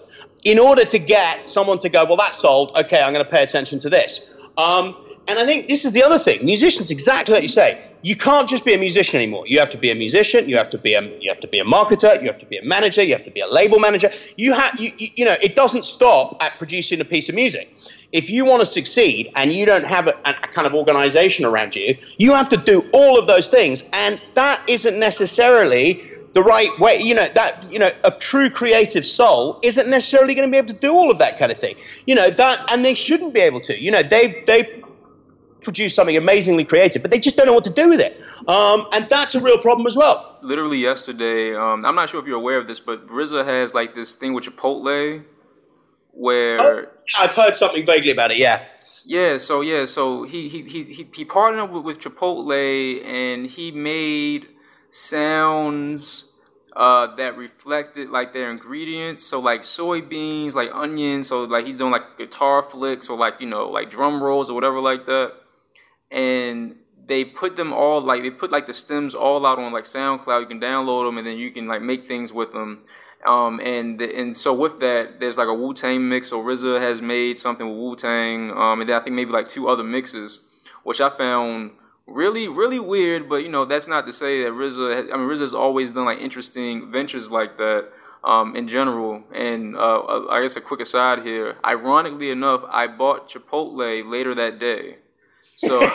[0.44, 2.76] in order to get someone to go, well, that's sold.
[2.76, 4.38] Okay, I'm going to pay attention to this.
[4.58, 4.96] Um,
[5.28, 6.44] and I think this is the other thing.
[6.44, 9.46] Musicians, exactly like you say, you can't just be a musician anymore.
[9.46, 10.50] You have to be a musician.
[10.50, 12.20] You have to be a you have to be a marketer.
[12.22, 13.04] You have to be a manager.
[13.04, 14.10] You have to be a label manager.
[14.38, 17.70] You have you, you, you know it doesn't stop at producing a piece of music
[18.12, 21.76] if you want to succeed and you don't have a, a, kind of organization around
[21.76, 23.84] you, you have to do all of those things.
[23.94, 27.00] And that isn't necessarily the right way.
[27.00, 30.68] You know that you know a true creative soul isn't necessarily going to be able
[30.68, 31.76] to do all of that kind of thing.
[32.06, 33.80] You know that, and they shouldn't be able to.
[33.80, 34.84] You know they they
[35.62, 38.88] produce something amazingly creative, but they just don't know what to do with it, um,
[38.94, 40.40] and that's a real problem as well.
[40.42, 43.94] Literally yesterday, um, I'm not sure if you're aware of this, but RZA has like
[43.94, 45.24] this thing with Chipotle,
[46.20, 46.86] where oh,
[47.18, 48.38] I've heard something vaguely about it.
[48.38, 48.64] Yeah.
[49.06, 54.50] Yeah, so yeah, so he he he he, partnered with, with Chipotle and he made
[54.92, 56.26] sounds
[56.76, 59.26] uh, that reflected like their ingredients.
[59.26, 61.28] So like soybeans, like onions.
[61.30, 64.54] So like he's doing like guitar flicks or like you know like drum rolls or
[64.54, 65.34] whatever like that.
[66.12, 66.76] And
[67.08, 70.42] they put them all like they put like the stems all out on like SoundCloud.
[70.42, 72.84] You can download them and then you can like make things with them.
[73.26, 76.30] Um, and and so with that, there's like a Wu Tang mix.
[76.30, 79.48] So RZA has made something with Wu Tang, um, and then I think maybe like
[79.48, 80.48] two other mixes,
[80.84, 81.72] which I found
[82.12, 85.54] really really weird but you know that's not to say that RZA I mean RZA's
[85.54, 87.90] always done like interesting ventures like that
[88.24, 89.24] um, in general.
[89.34, 91.58] And uh, uh I guess a quick aside here.
[91.64, 94.98] Ironically enough I bought Chipotle later that day.
[95.56, 95.80] So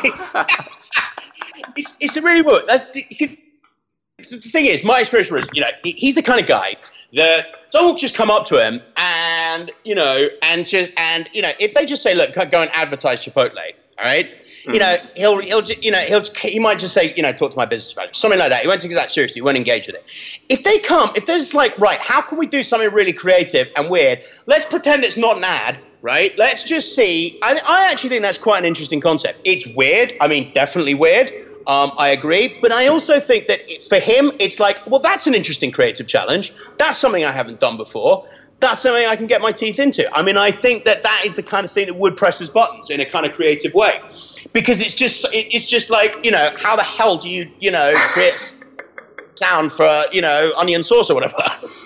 [1.76, 3.36] it's, it's a really weird that's,
[4.30, 6.76] the thing is my experience was you know he's the kind of guy
[7.14, 11.42] that someone will just come up to him and you know and just and you
[11.42, 13.56] know if they just say look go and advertise Chipotle
[13.98, 14.28] all right
[14.66, 15.16] you know, mm-hmm.
[15.16, 17.94] he'll he'll you know he'll he might just say you know talk to my business
[17.96, 18.62] manager something like that.
[18.62, 19.34] He won't take that seriously.
[19.34, 20.04] He won't engage with it.
[20.48, 23.90] If they come, if there's like right, how can we do something really creative and
[23.90, 24.22] weird?
[24.46, 26.36] Let's pretend it's not an ad, right?
[26.38, 27.38] Let's just see.
[27.42, 29.38] I, I actually think that's quite an interesting concept.
[29.44, 30.14] It's weird.
[30.20, 31.30] I mean, definitely weird.
[31.66, 35.34] Um, I agree, but I also think that for him, it's like, well, that's an
[35.34, 36.52] interesting creative challenge.
[36.76, 38.28] That's something I haven't done before
[38.64, 40.12] that's something I can get my teeth into.
[40.16, 42.48] I mean, I think that that is the kind of thing that would press his
[42.48, 44.00] buttons in a kind of creative way,
[44.52, 47.92] because it's just it's just like you know how the hell do you you know
[48.12, 48.54] create
[49.38, 51.36] sound for you know onion sauce or whatever.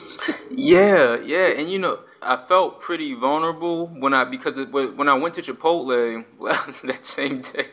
[0.50, 2.00] yeah, yeah, and you know.
[2.20, 6.24] I felt pretty vulnerable when I because when I went to Chipotle
[6.82, 7.68] that same day.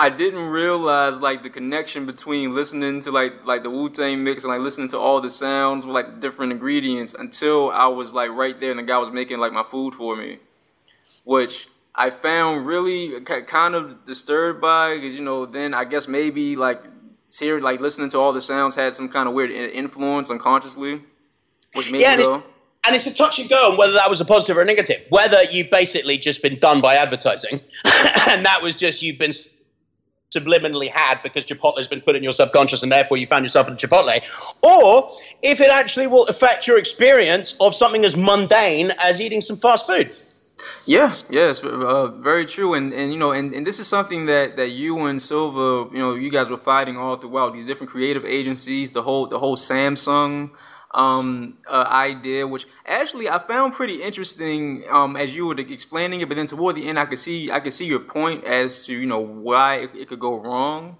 [0.00, 4.44] I didn't realize like the connection between listening to like like the Wu Tang mix
[4.44, 8.30] and like listening to all the sounds with like different ingredients until I was like
[8.30, 10.38] right there and the guy was making like my food for me,
[11.24, 16.56] which I found really kind of disturbed by because you know then I guess maybe
[16.56, 16.82] like
[17.38, 21.02] here like listening to all the sounds had some kind of weird influence unconsciously,
[21.74, 22.42] which made yeah, me go.
[22.86, 25.04] And it's a touch and go on whether that was a positive or a negative.
[25.10, 29.34] Whether you've basically just been done by advertising, and that was just you've been
[30.34, 33.68] subliminally had because Chipotle has been put in your subconscious and therefore you found yourself
[33.68, 34.22] in Chipotle,
[34.62, 39.56] or if it actually will affect your experience of something as mundane as eating some
[39.56, 40.10] fast food.
[40.84, 44.56] Yeah, yes, uh, very true, and and you know, and, and this is something that
[44.56, 48.26] that you and Silva, you know, you guys were fighting all throughout these different creative
[48.26, 50.50] agencies, the whole the whole Samsung
[50.92, 56.28] um, uh, idea, which actually I found pretty interesting um, as you were explaining it.
[56.28, 58.94] But then toward the end, I could see I could see your point as to
[58.94, 60.96] you know why it, it could go wrong.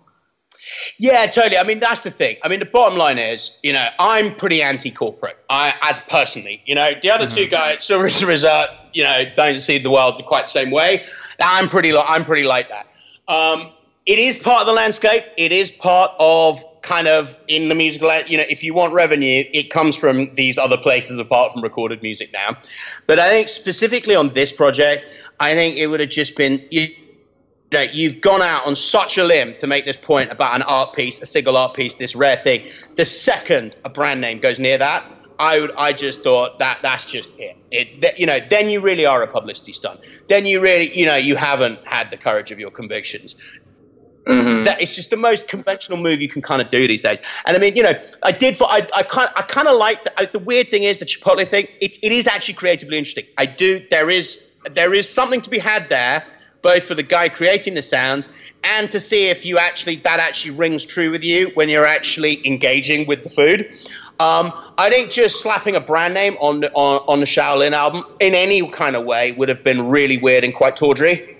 [0.98, 1.56] Yeah, totally.
[1.56, 2.36] I mean, that's the thing.
[2.42, 5.38] I mean, the bottom line is, you know, I'm pretty anti-corporate.
[5.48, 7.36] I, as personally, you know, the other mm-hmm.
[7.36, 11.06] two guys, so RZA, you know, don't see the world quite the same way.
[11.40, 12.86] I'm pretty, I'm pretty like that.
[13.26, 13.72] Um,
[14.04, 15.24] it is part of the landscape.
[15.38, 19.44] It is part of kind of in the musical, you know, if you want revenue,
[19.52, 22.56] it comes from these other places apart from recorded music now.
[23.06, 25.04] But I think specifically on this project,
[25.38, 26.62] I think it would have just been.
[26.70, 26.88] You,
[27.72, 30.92] know, you've gone out on such a limb to make this point about an art
[30.92, 32.68] piece, a single art piece, this rare thing.
[32.96, 35.04] The second a brand name goes near that,
[35.40, 37.56] I would, I just thought that that's just it.
[37.70, 40.00] It, that, you know, then you really are a publicity stunt.
[40.28, 43.36] Then you really, you know, you haven't had the courage of your convictions.
[44.26, 44.64] Mm-hmm.
[44.64, 47.22] That it's just the most conventional move you can kind of do these days.
[47.46, 50.04] And I mean, you know, I did for I I kind I kind of like
[50.04, 51.68] the, the weird thing is the Chipotle thing.
[51.80, 53.24] It's it is actually creatively interesting.
[53.38, 54.42] I do there is
[54.72, 56.22] there is something to be had there,
[56.60, 58.28] both for the guy creating the sound
[58.62, 62.46] and to see if you actually that actually rings true with you when you're actually
[62.46, 63.72] engaging with the food.
[64.20, 68.34] Um, I think just slapping a brand name on on, on the Shaolin album in
[68.34, 71.36] any kind of way would have been really weird and quite tawdry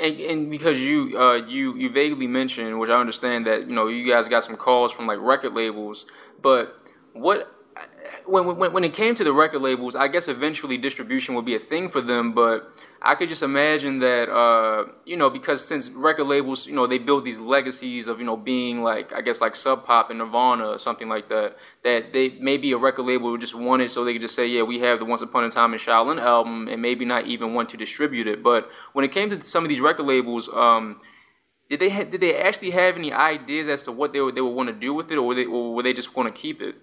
[0.00, 3.88] and, and because you uh, you you vaguely mentioned, which I understand that you know
[3.88, 6.06] you guys got some calls from like record labels,
[6.40, 6.76] but
[7.12, 7.52] what
[8.26, 11.54] when, when, when it came to the record labels, I guess eventually distribution would be
[11.54, 12.32] a thing for them.
[12.32, 12.70] But
[13.02, 16.98] I could just imagine that, uh, you know, because since record labels, you know, they
[16.98, 20.68] build these legacies of, you know, being like, I guess like Sub Pop and Nirvana
[20.68, 24.04] or something like that, that they maybe a record label would just want it so
[24.04, 26.68] they could just say, yeah, we have the Once Upon a Time in Shaolin album
[26.68, 28.42] and maybe not even want to distribute it.
[28.42, 30.98] But when it came to some of these record labels, um,
[31.68, 34.40] did they ha- did they actually have any ideas as to what they would, they
[34.40, 36.60] would want to do with it, or they, or were they just want to keep
[36.60, 36.74] it?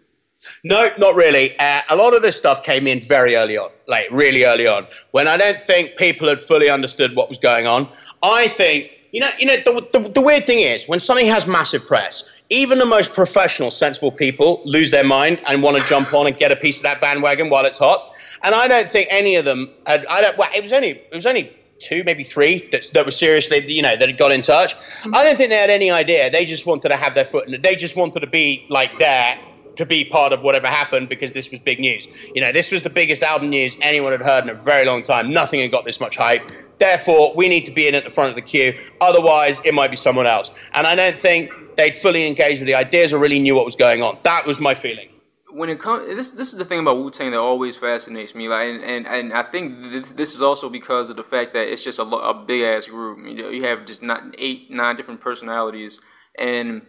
[0.63, 1.57] No, not really.
[1.59, 4.87] Uh, a lot of this stuff came in very early on, like really early on,
[5.11, 7.89] when I don't think people had fully understood what was going on.
[8.23, 11.47] I think, you know, you know, the, the, the weird thing is when something has
[11.47, 16.13] massive press, even the most professional, sensible people lose their mind and want to jump
[16.13, 18.13] on and get a piece of that bandwagon while it's hot.
[18.43, 19.69] And I don't think any of them.
[19.85, 20.37] Had, I don't.
[20.37, 23.81] Well, it was only it was only two, maybe three that, that were seriously, you
[23.81, 24.75] know, that had got in touch.
[25.05, 26.29] I don't think they had any idea.
[26.29, 27.63] They just wanted to have their foot in it.
[27.63, 29.37] They just wanted to be like there
[29.77, 32.07] to be part of whatever happened because this was big news.
[32.33, 35.03] You know, this was the biggest album news anyone had heard in a very long
[35.03, 35.31] time.
[35.31, 36.49] Nothing had got this much hype.
[36.77, 38.77] Therefore, we need to be in at the front of the queue.
[39.01, 40.51] Otherwise, it might be someone else.
[40.73, 43.75] And I don't think they'd fully engaged with the ideas or really knew what was
[43.75, 44.17] going on.
[44.23, 45.09] That was my feeling
[45.57, 48.47] when it comes this this is the thing about Wu Tang that always fascinates me
[48.47, 51.67] like and, and, and I think this, this is also because of the fact that
[51.67, 54.95] it's just a, a big ass group you know you have just not eight nine
[54.95, 55.99] different personalities
[56.37, 56.83] and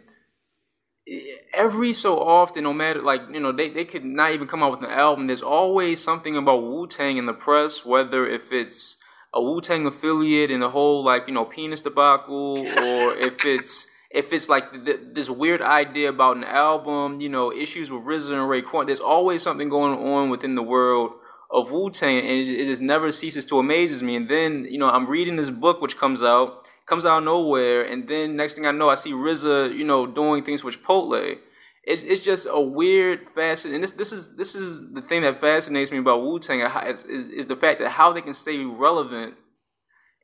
[1.54, 4.72] every so often no matter like you know they, they could not even come out
[4.72, 8.96] with an album there's always something about Wu Tang in the press whether if it's
[9.32, 13.90] a Wu Tang affiliate and the whole like you know penis debacle or if it's
[14.10, 18.30] if it's like th- this weird idea about an album, you know, issues with RZA
[18.30, 21.12] and Raekwon, there's always something going on within the world
[21.50, 24.16] of Wu Tang, and it, it, just never ceases to amazes me.
[24.16, 27.82] And then, you know, I'm reading this book which comes out, comes out of nowhere,
[27.82, 31.38] and then next thing I know, I see RZA, you know, doing things with Chipotle.
[31.84, 33.76] It's, it's just a weird, fascinating.
[33.76, 37.04] And this this is this is the thing that fascinates me about Wu Tang is,
[37.04, 39.34] is, is the fact that how they can stay relevant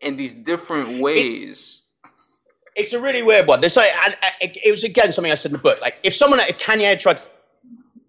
[0.00, 1.82] in these different ways.
[2.04, 2.10] It,
[2.76, 3.60] it's a really weird one.
[3.60, 5.80] There's like, and it was again something I said in the book.
[5.80, 7.28] Like, if someone, if Kanye had tried to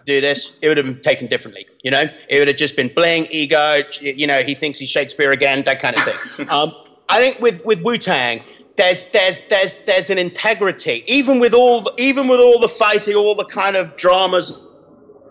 [0.06, 1.66] do this, it would have been taken differently.
[1.84, 3.82] You know, it would have just been bling, ego.
[4.02, 6.50] You know, he thinks he's Shakespeare again, that kind of thing.
[6.50, 6.74] um,
[7.10, 8.42] I think with with Wu Tang,
[8.78, 13.16] there's there's there's there's an integrity, even with all the, even with all the fighting,
[13.16, 14.62] all the kind of dramas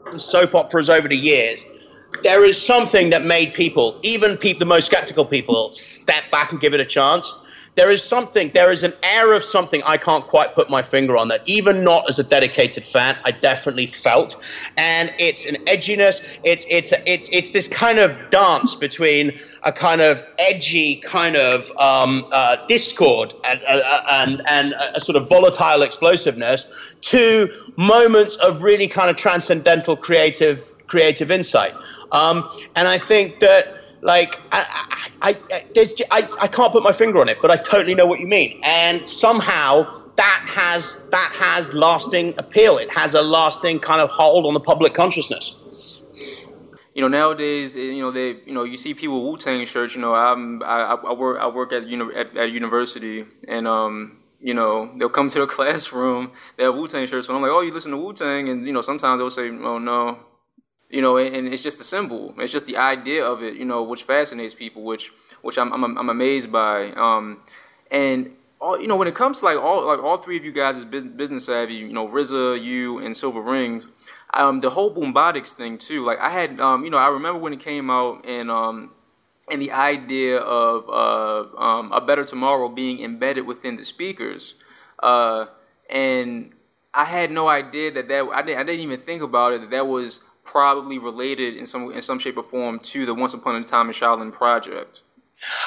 [0.06, 1.64] and soap operas over the years.
[2.22, 6.72] There is something that made people, even the most skeptical people, step back and give
[6.72, 7.43] it a chance
[7.76, 11.16] there is something, there is an air of something I can't quite put my finger
[11.16, 14.36] on that, even not as a dedicated fan, I definitely felt.
[14.76, 20.00] And it's an edginess, it's, it's, it's, it's this kind of dance between a kind
[20.00, 25.28] of edgy kind of um, uh, discord and, uh, uh and, and a sort of
[25.28, 26.70] volatile explosiveness
[27.00, 31.72] to moments of really kind of transcendental creative, creative insight.
[32.12, 36.92] Um, and I think that like I, I, I, there's, I, I can't put my
[36.92, 38.60] finger on it, but I totally know what you mean.
[38.62, 42.76] And somehow that has that has lasting appeal.
[42.76, 45.60] It has a lasting kind of hold on the public consciousness.
[46.94, 49.96] You know, nowadays, you know, they, you know, you see people Wu Tang shirts.
[49.96, 54.18] You know, I'm, I, I work, I work at, uni- at, at university, and um,
[54.38, 57.50] you know, they'll come to the classroom, they have Wu Tang shirts, and I'm like,
[57.50, 60.20] oh, you listen to Wu Tang, and you know, sometimes they'll say, oh no,
[60.94, 62.32] you know, and, it's just a symbol.
[62.38, 65.10] It's just the idea of it, you know, which fascinates people, which
[65.42, 66.92] which I'm I'm, I'm amazed by.
[66.92, 67.42] Um,
[67.90, 70.52] and all you know, when it comes to like all like all three of you
[70.52, 73.88] guys is business, business savvy, you know, RZA, you, and Cilvaringz.
[74.32, 76.04] Um, the whole Boombotix thing too.
[76.04, 78.92] Like I had, um, you know, I remember when it came out, and um,
[79.50, 84.54] and the idea of uh, um, a better tomorrow being embedded within the speakers,
[85.02, 85.46] uh,
[85.90, 86.52] and
[86.94, 89.70] I had no idea that that I didn't, I didn't even think about it that
[89.70, 93.56] that was probably related in some in some shape or form to the Once Upon
[93.56, 95.02] a Time in Shaolin project.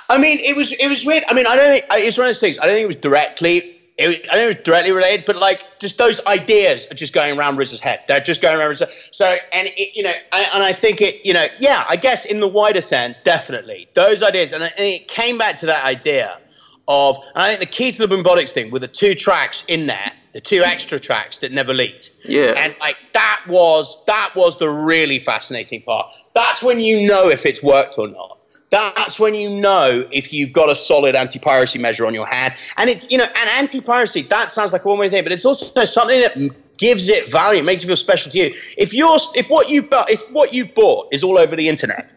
[0.09, 1.23] I mean, it was it was weird.
[1.27, 2.59] I mean, I don't think it's one of those things.
[2.59, 3.73] I don't think it was directly.
[3.97, 7.13] It, I don't know it was directly related, but like just those ideas are just
[7.13, 7.99] going around RZA's head.
[8.07, 8.87] They're just going around RZA.
[9.09, 12.23] So, and it, you know, I, and I think it, you know, yeah, I guess
[12.23, 16.39] in the wider sense, definitely those ideas, and, and it came back to that idea
[16.87, 19.87] of, and I think the key to the Boombotix thing were the two tracks in
[19.87, 22.11] there the two extra tracks that never leaked.
[22.23, 22.53] Yeah.
[22.57, 26.15] And like that was that was the really fascinating part.
[26.35, 28.37] That's when you know if it's worked or not.
[28.69, 32.53] That's when you know if you've got a solid anti-piracy measure on your hand.
[32.77, 35.85] And it's you know, an anti-piracy, that sounds like a one-way thing, but it's also
[35.85, 36.37] something that
[36.77, 38.55] gives it value, makes it feel special to you.
[38.77, 42.11] If you're if what you've if what you've bought is all over the internet,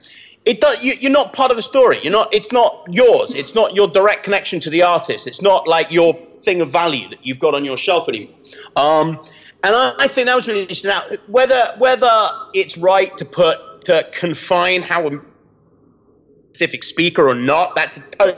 [0.45, 2.01] it does, you, are not part of the story.
[2.03, 2.33] You're not.
[2.35, 3.35] It's not yours.
[3.35, 5.27] It's not your direct connection to the artist.
[5.27, 6.15] It's not like your
[6.45, 8.35] thing of value that you've got on your shelf anymore.
[8.77, 9.19] Um,
[9.63, 10.89] and I, I, think that was really interesting.
[10.89, 12.11] Now, whether whether
[12.55, 15.21] it's right to put to confine how a
[16.49, 18.35] specific speaker or not, that's a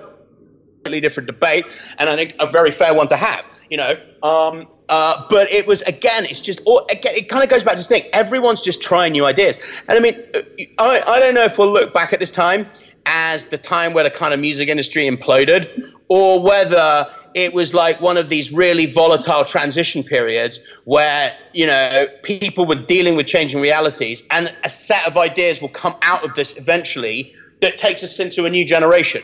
[0.83, 1.65] totally different debate,
[1.99, 3.45] and I think a very fair one to have.
[3.71, 3.95] You know,
[4.25, 7.79] um, uh, but it was again, it's just again, it kind of goes back to
[7.79, 8.05] this thing.
[8.13, 9.57] Everyone's just trying new ideas,
[9.89, 10.41] and I mean, uh,
[10.79, 12.67] I, I don't know if we'll look back at this time
[13.07, 18.03] as the time where the kind of music industry imploded, or whether it was like
[18.03, 23.63] one of these really volatile transition periods where you know people were dealing with changing
[23.63, 27.33] realities, and a set of ideas will come out of this eventually
[27.63, 29.23] that takes us into a new generation.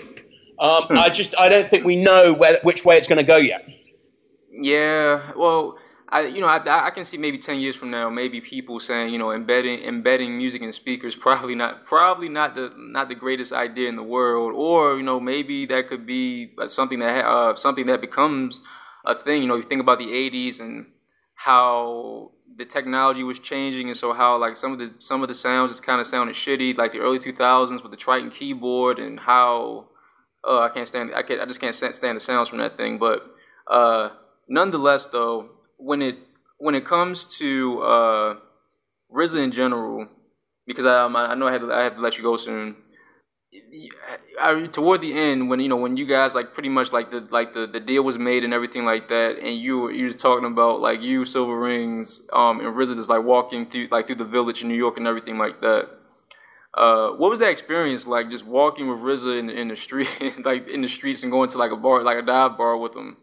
[0.61, 0.97] Um, hmm.
[0.99, 3.69] I just I don't think we know where, which way it's going to go yet.
[4.61, 5.79] Yeah, well,
[6.09, 9.13] I you know I, I can see maybe ten years from now, maybe people saying
[9.13, 13.53] you know embedding embedding music in speakers probably not probably not the not the greatest
[13.53, 17.87] idea in the world, or you know maybe that could be something that uh, something
[17.87, 18.63] that becomes
[19.07, 19.43] a thing.
[19.43, 20.87] You know, you think about the '80s and
[21.35, 25.35] how the technology was changing, and so how like some of the some of the
[25.35, 29.21] sounds just kind of sounded shitty, like the early 2000s with the Triton keyboard, and
[29.21, 29.91] how
[30.43, 32.99] uh, I can't stand I can I just can't stand the sounds from that thing,
[32.99, 33.23] but.
[33.71, 34.09] Uh,
[34.49, 36.19] nonetheless, though, when it
[36.59, 38.37] when it comes to uh,
[39.15, 40.09] RZA in general,
[40.67, 42.77] because I, um, I know I had to, I had to let you go soon.
[44.41, 47.27] I, toward the end, when you know when you guys like pretty much like the
[47.31, 50.45] like the, the deal was made and everything like that, and you you was talking
[50.45, 54.63] about like you Cilvaringz um and RZA just like walking through like through the village
[54.63, 55.89] in New York and everything like that.
[56.75, 58.31] Uh, what was that experience like?
[58.31, 60.09] Just walking with RZA in, in the street,
[60.45, 62.95] like in the streets, and going to like a bar, like a dive bar with
[62.95, 63.17] him.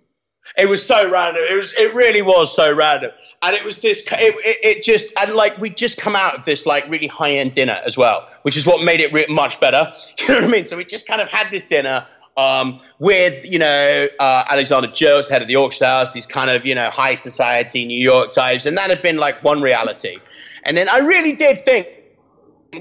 [0.58, 1.44] It was so random.
[1.50, 1.74] It was.
[1.74, 4.06] It really was so random, and it was this.
[4.12, 7.34] It, it, it just and like we just come out of this like really high
[7.34, 9.92] end dinner as well, which is what made it re- much better.
[10.20, 10.66] You know what I mean?
[10.66, 12.06] So we just kind of had this dinner
[12.38, 16.66] um, with you know uh, Alexander Jones, head of the Orchestra House, these kind of
[16.66, 20.18] you know high society New York types, and that had been like one reality.
[20.64, 21.88] And then I really did think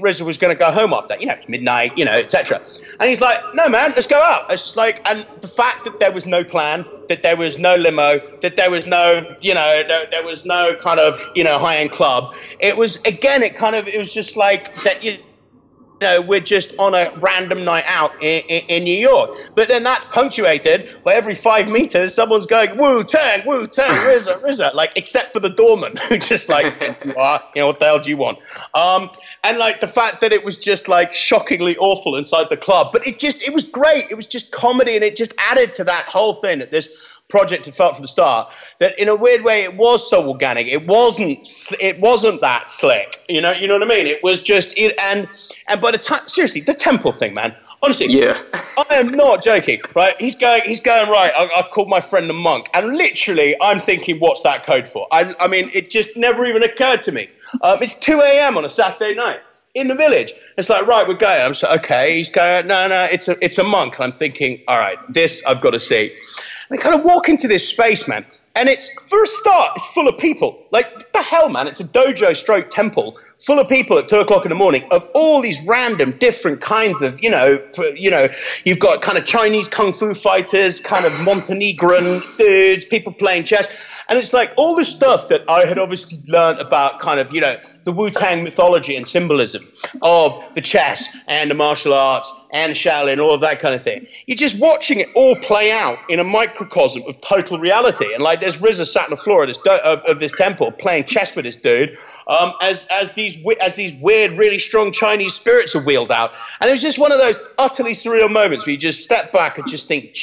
[0.01, 2.59] RZA was going to go home after, you know, it's midnight, you know, etc.
[2.99, 4.51] And he's like, no, man, let's go out.
[4.51, 8.19] It's like, and the fact that there was no plan, that there was no limo,
[8.41, 11.77] that there was no, you know, there, there was no kind of, you know, high
[11.77, 12.33] end club.
[12.59, 15.17] It was, again, it kind of, it was just like that, you
[16.01, 19.31] know, we're just on a random night out in, in, in, New York.
[19.55, 24.41] But then that's punctuated by every five meters, someone's going, Wu Tang, Wu Tang, RZA,
[24.41, 26.73] RZA, like, except for the doorman, who just like,
[27.05, 28.39] you, are, you know, what the hell do you want?
[28.73, 29.09] Um,
[29.43, 33.05] and like the fact that it was just like shockingly awful inside the club, but
[33.07, 34.05] it just, it was great.
[34.09, 36.89] It was just comedy and it just added to that whole thing that this
[37.27, 40.67] project had felt from the start that in a weird way it was so organic
[40.67, 41.47] it wasn't
[41.79, 44.95] it wasn't that slick you know you know what i mean it was just it
[44.99, 45.27] and
[45.67, 48.39] and by the time seriously the temple thing man honestly yeah
[48.89, 52.29] i am not joking right he's going he's going right I, have called my friend
[52.29, 56.15] the monk and literally i'm thinking what's that code for i, I mean it just
[56.15, 57.27] never even occurred to me
[57.63, 59.39] um, it's 2 a.m on a saturday night
[59.75, 60.33] in the village.
[60.57, 61.41] It's like, right, we're going.
[61.41, 62.15] I'm so, okay.
[62.15, 63.95] He's going, no, no, it's a, it's a monk.
[63.95, 66.15] And I'm thinking, all right, this I've got to see.
[66.69, 69.85] And I kind of walk into this space, man, and it's for a start, it's
[69.93, 70.65] full of people.
[70.71, 71.67] Like the hell, man!
[71.67, 75.07] It's a dojo stroke temple full of people at two o'clock in the morning of
[75.13, 77.59] all these random, different kinds of, you know,
[77.95, 78.29] you know,
[78.63, 83.67] you've got kind of Chinese kung fu fighters, kind of Montenegrin dudes, people playing chess,
[84.09, 87.41] and it's like all the stuff that I had obviously learned about, kind of, you
[87.41, 89.67] know, the Wu Tang mythology and symbolism
[90.01, 94.07] of the chess and the martial arts and Shaolin, all of that kind of thing.
[94.27, 98.13] You're just watching it all play out in a microcosm of total reality.
[98.13, 101.05] And like there's RZA sat on the floor of this, of, of this temple playing
[101.05, 101.97] chess with this dude
[102.27, 106.33] um, as, as, these, as these weird, really strong Chinese spirits are wheeled out.
[106.61, 109.57] And it was just one of those utterly surreal moments where you just step back
[109.57, 110.15] and just think,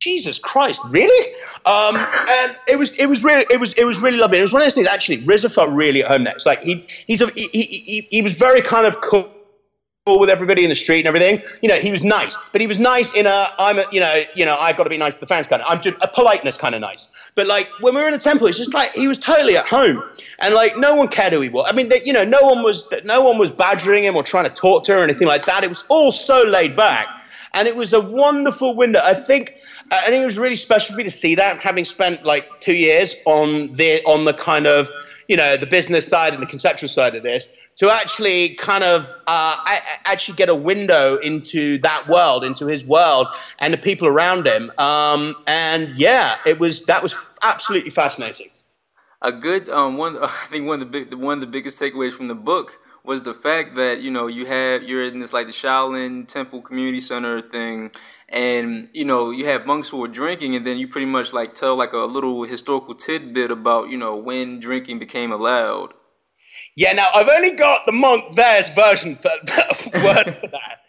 [0.00, 1.34] Jesus Christ, really?
[1.66, 4.38] Um, and it was it was really it was it was really lovely.
[4.38, 4.88] It was one of those things.
[4.88, 6.46] Actually, RZA felt really at home next.
[6.46, 9.30] Like he he's a, he, he he was very kind of cool
[10.06, 11.42] with everybody in the street and everything.
[11.60, 14.22] You know, he was nice, but he was nice in a I'm a you know
[14.34, 15.68] you know I've got to be nice to the fans kind of.
[15.70, 17.12] I'm just a politeness kind of nice.
[17.34, 19.66] But like when we were in the temple, it's just like he was totally at
[19.66, 20.02] home,
[20.40, 21.66] and like no one cared who he was.
[21.68, 24.44] I mean, they, you know, no one was no one was badgering him or trying
[24.44, 25.62] to talk to him or anything like that.
[25.62, 27.06] It was all so laid back,
[27.52, 29.00] and it was a wonderful window.
[29.04, 29.56] I think.
[29.90, 32.74] I think it was really special for me to see that, having spent like two
[32.74, 34.88] years on the on the kind of
[35.28, 39.08] you know the business side and the conceptual side of this to actually kind of
[39.26, 39.56] uh,
[40.04, 43.26] actually get a window into that world, into his world,
[43.58, 44.70] and the people around him.
[44.76, 48.50] Um, and yeah, it was that was absolutely fascinating.
[49.22, 50.18] A good um, one.
[50.22, 53.22] I think one of the big, one of the biggest takeaways from the book was
[53.22, 57.00] the fact that you know you have you're in this like the Shaolin Temple Community
[57.00, 57.90] Center thing,
[58.28, 61.54] and you know you have monks who are drinking, and then you pretty much like
[61.54, 65.94] tell like a little historical tidbit about you know when drinking became allowed.
[66.76, 69.30] Yeah, now I've only got the Monk There's version for,
[69.94, 70.79] word for that.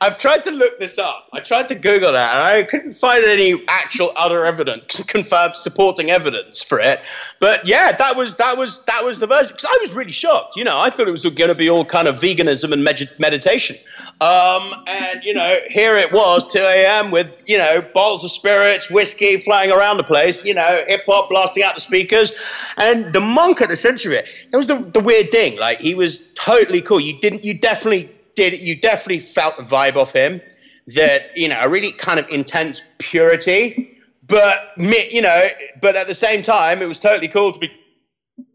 [0.00, 1.28] I've tried to look this up.
[1.32, 6.10] I tried to Google that, and I couldn't find any actual other evidence, confirmed supporting
[6.10, 7.00] evidence for it.
[7.40, 9.48] But yeah, that was that was that was the version.
[9.48, 10.56] Because I was really shocked.
[10.56, 13.10] You know, I thought it was going to be all kind of veganism and med-
[13.18, 13.76] meditation.
[14.20, 17.10] Um, and you know, here it was, 2 a.m.
[17.10, 20.44] with you know bottles of spirits, whiskey flying around the place.
[20.44, 22.32] You know, hip hop blasting out the speakers,
[22.76, 24.26] and the monk at the center of it.
[24.50, 25.56] That was the, the weird thing.
[25.58, 27.00] Like he was totally cool.
[27.00, 27.44] You didn't.
[27.44, 30.40] You definitely did you definitely felt the vibe of him
[30.88, 35.48] that you know a really kind of intense purity, but you know,
[35.80, 37.70] but at the same time, it was totally cool to be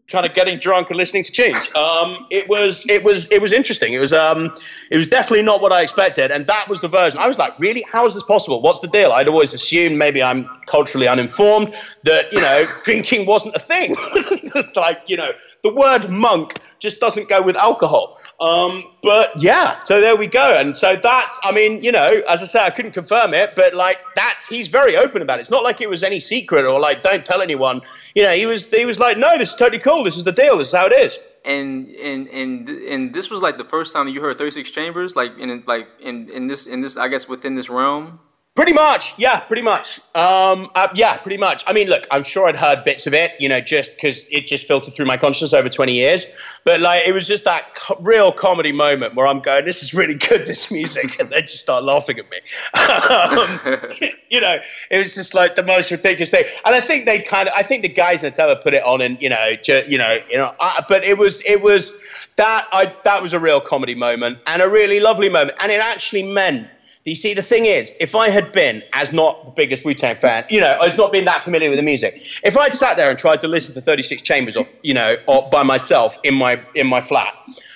[0.08, 1.74] kind of getting drunk and listening to tunes.
[1.74, 3.92] Um, it was it was it was interesting.
[3.92, 4.54] It was um,
[4.90, 7.18] it was definitely not what I expected, and that was the version.
[7.18, 8.60] I was like, really, how is this possible?
[8.60, 9.12] What's the deal?
[9.12, 11.74] I'd always assumed maybe I'm culturally uninformed
[12.04, 13.94] that you know drinking wasn't a thing.
[14.76, 15.32] like you know,
[15.62, 18.18] the word monk just doesn't go with alcohol.
[18.40, 20.58] Um, but yeah, so there we go.
[20.58, 23.72] And so that's, I mean, you know, as I say, I couldn't confirm it, but
[23.72, 25.42] like that's, he's very open about it.
[25.42, 27.82] It's not like it was any secret or like, don't tell anyone.
[28.16, 29.91] You know, he was, he was like, no, this is totally cool.
[30.04, 30.58] This is the deal.
[30.58, 31.18] This is how it is.
[31.44, 34.70] And and and and this was like the first time that you heard Thirty Six
[34.70, 38.20] Chambers, like in like in in this in this I guess within this realm.
[38.54, 39.98] Pretty much, yeah, pretty much.
[40.14, 41.64] Um, uh, yeah, pretty much.
[41.66, 44.46] I mean, look, I'm sure I'd heard bits of it, you know, just because it
[44.46, 46.26] just filtered through my consciousness over 20 years.
[46.66, 49.94] But like, it was just that co- real comedy moment where I'm going, "This is
[49.94, 52.40] really good, this music," and they just start laughing at me.
[52.92, 54.58] Um, you know,
[54.90, 56.44] it was just like the most ridiculous thing.
[56.66, 59.00] And I think they kind of, I think the guys in Nutella put it on,
[59.00, 60.54] and you know, ju- you know, you know.
[60.60, 61.98] I, but it was, it was
[62.36, 65.80] that I that was a real comedy moment and a really lovely moment, and it
[65.80, 66.68] actually meant
[67.04, 70.16] you see, the thing is, if I had been, as not the biggest Wu Tang
[70.16, 72.22] fan, you know, I've not being that familiar with the music.
[72.44, 75.48] If I'd sat there and tried to listen to 36 Chambers off, you know, or
[75.50, 77.34] by myself in my in my flat,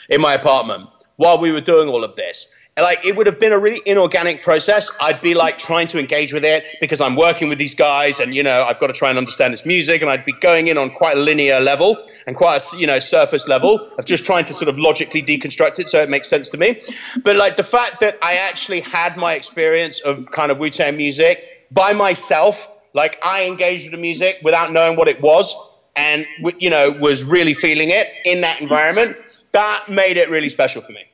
[0.09, 2.53] in my apartment, while we were doing all of this,
[2.83, 4.91] like it would have been a really inorganic process.
[5.01, 8.35] I'd be like trying to engage with it because I'm working with these guys, and
[8.35, 10.77] you know I've got to try and understand this music, and I'd be going in
[10.77, 11.97] on quite a linear level
[12.27, 15.79] and quite a you know surface level of just trying to sort of logically deconstruct
[15.79, 16.83] it so it makes sense to me.
[17.25, 20.97] But like the fact that I actually had my experience of kind of Wu Tang
[20.97, 26.27] music by myself, like I engaged with the music without knowing what it was, and
[26.59, 29.17] you know was really feeling it in that environment.
[29.53, 31.07] That made it really special for me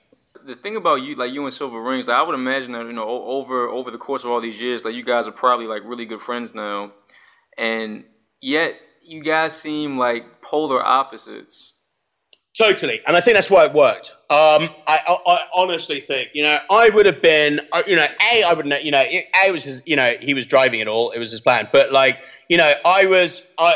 [0.46, 3.08] the thing about you, like you and Cilvaringz, like, I would imagine that you know
[3.08, 6.06] over over the course of all these years, like you guys are probably like really
[6.06, 6.92] good friends now,
[7.56, 8.04] and
[8.40, 11.74] yet you guys seem like polar opposites.
[12.56, 14.10] Totally, and I think that's why it worked.
[14.28, 18.42] Um, I, I, I, honestly think, you know, I would have been, you know, a,
[18.42, 21.12] I would, you know, a was his, you know, he was driving it all.
[21.12, 22.18] It was his plan, but like,
[22.48, 23.74] you know, I was, I,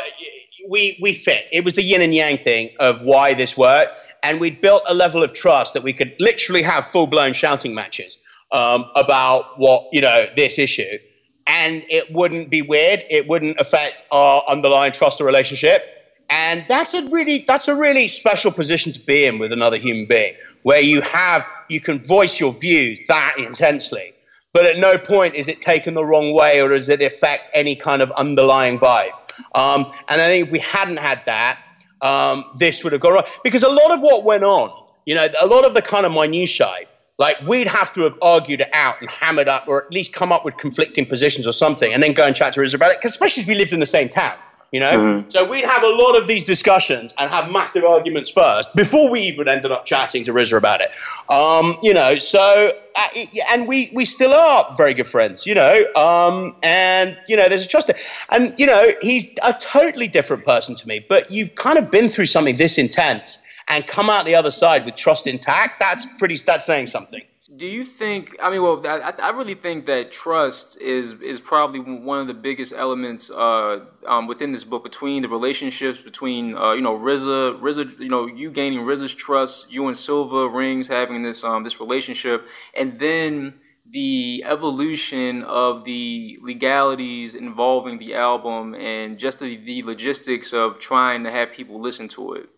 [0.69, 1.47] we we fit.
[1.53, 3.93] It was the yin and yang thing of why this worked,
[4.23, 7.75] and we'd built a level of trust that we could literally have full blown shouting
[7.75, 8.19] matches
[8.53, 10.99] um, about what you know this issue,
[11.47, 13.03] and it wouldn't be weird.
[13.11, 15.83] It wouldn't affect our underlying trust or relationship,
[16.31, 20.07] and that's a really that's a really special position to be in with another human
[20.07, 24.13] being, where you have you can voice your views that intensely.
[24.53, 27.77] But at no point is it taken the wrong way or does it affect any
[27.77, 29.13] kind of underlying vibe.
[29.55, 31.59] Um, and I think if we hadn't had that,
[32.07, 33.27] um, this would have gone wrong.
[33.43, 34.71] Because a lot of what went on,
[35.07, 36.87] you know, a lot of the kind of minutiae,
[37.19, 40.33] like we'd have to have argued it out and hammered up, or at least come
[40.33, 42.71] up with conflicting positions or something, and then go and chat to it.
[42.71, 44.37] Because especially if we lived in the same town,
[44.73, 44.99] you know.
[44.99, 45.31] Mm-hmm.
[45.31, 49.21] So we'd have a lot of these discussions and have massive arguments first before we
[49.21, 50.91] even ended up chatting to RZA about it.
[51.31, 53.09] Um, you know, so uh,
[53.51, 55.85] and we we still are very good friends, you know.
[55.95, 57.91] Um, and you know, there's a trust,
[58.31, 61.05] and you know, he's a totally different person to me.
[61.09, 63.39] But you've kind of been through something this intense
[63.69, 65.81] and come out the other side with trust intact.
[65.81, 66.37] That's pretty.
[66.37, 67.23] That's saying something
[67.57, 68.37] do you think?
[68.43, 72.35] I mean, well, I, I really think that trust is is probably one of the
[72.35, 77.61] biggest elements uh, um, within this book between the relationships between uh, you know RZA,
[77.61, 82.47] RZA, you know you gaining RZA's trust, you and Cilvaringz having this um, this relationship,
[82.77, 90.53] and then the evolution of the legalities involving the album and just the, the logistics
[90.53, 92.49] of trying to have people listen to it.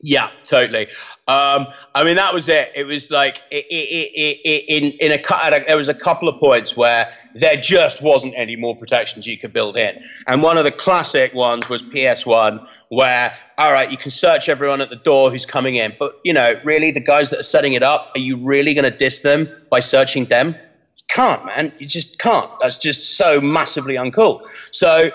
[0.00, 0.88] Yeah, totally.
[1.26, 2.70] Um, I mean, that was it.
[2.74, 4.10] It was like it, it,
[4.44, 8.56] it, in in a there was a couple of points where there just wasn't any
[8.56, 12.66] more protections you could build in, and one of the classic ones was PS One,
[12.90, 16.32] where all right, you can search everyone at the door who's coming in, but you
[16.32, 19.22] know, really, the guys that are setting it up, are you really going to diss
[19.22, 20.48] them by searching them?
[20.48, 21.72] You can't, man.
[21.78, 22.50] You just can't.
[22.60, 24.46] That's just so massively uncool.
[24.72, 25.10] So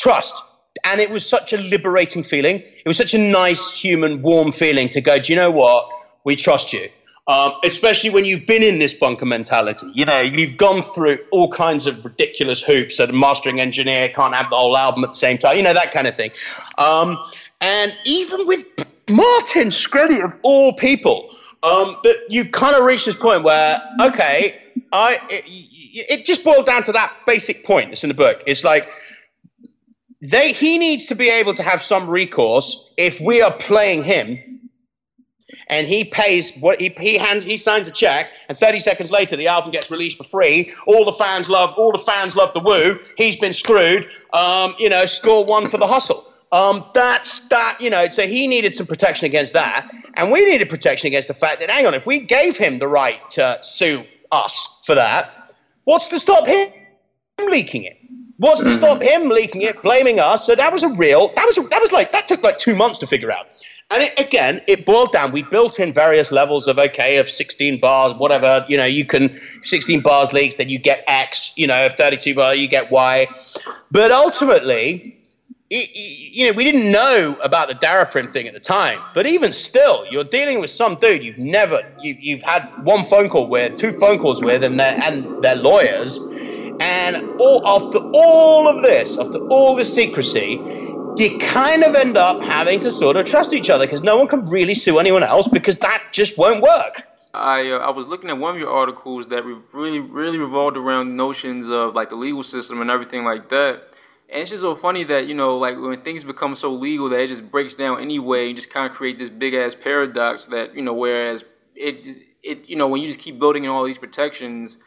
[0.00, 0.42] trust
[0.84, 2.56] and it was such a liberating feeling.
[2.56, 5.88] It was such a nice, human, warm feeling to go, do you know what?
[6.24, 6.88] We trust you.
[7.26, 9.90] Um, especially when you've been in this bunker mentality.
[9.94, 14.34] You know, you've gone through all kinds of ridiculous hoops that a mastering engineer can't
[14.34, 16.32] have the whole album at the same time, you know, that kind of thing.
[16.76, 17.18] Um,
[17.62, 18.66] and even with
[19.08, 24.54] Martin Shkreli, of all people, um, but you kind of reach this point where, okay,
[24.92, 27.90] I it, it just boiled down to that basic point.
[27.90, 28.42] It's in the book.
[28.46, 28.86] It's like,
[30.24, 34.38] they, he needs to be able to have some recourse if we are playing him.
[35.68, 39.36] And he pays what he, he hands he signs a check and 30 seconds later
[39.36, 40.72] the album gets released for free.
[40.86, 44.08] All the fans love all the fans love the woo he's been screwed.
[44.32, 46.24] Um, you know score one for the hustle.
[46.52, 49.88] Um, that's that you know so he needed some protection against that.
[50.16, 52.88] And we needed protection against the fact that hang on if we gave him the
[52.88, 55.52] right to sue us for that
[55.84, 56.68] what's to stop him
[57.48, 57.96] leaking it
[58.38, 61.56] what's to stop him leaking it blaming us so that was a real that was
[61.68, 63.46] that was like that took like two months to figure out
[63.90, 65.30] and it, again, it boiled down.
[65.30, 68.64] We built in various levels of okay, of 16 bars, whatever.
[68.68, 71.52] You know, you can 16 bars leaks, then you get X.
[71.56, 73.26] You know, 32 bar, you get Y.
[73.90, 75.18] But ultimately,
[75.70, 79.00] it, you know, we didn't know about the Daraprim thing at the time.
[79.14, 83.28] But even still, you're dealing with some dude you've never, you, you've had one phone
[83.28, 86.18] call with, two phone calls with, and their and their lawyers.
[86.80, 90.58] And all, after all of this, after all this secrecy,
[91.16, 94.26] you kind of end up having to sort of trust each other because no one
[94.26, 97.02] can really sue anyone else because that just won't work.
[97.32, 101.16] I uh, I was looking at one of your articles that really really revolved around
[101.16, 103.96] notions of like the legal system and everything like that.
[104.28, 107.20] And it's just so funny that you know like when things become so legal that
[107.20, 110.74] it just breaks down anyway and just kind of create this big ass paradox that
[110.74, 111.44] you know whereas
[111.74, 112.06] it
[112.42, 114.78] it you know when you just keep building in all these protections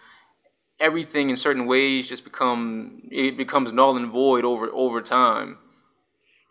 [0.79, 5.57] everything in certain ways just become it becomes null and void over over time.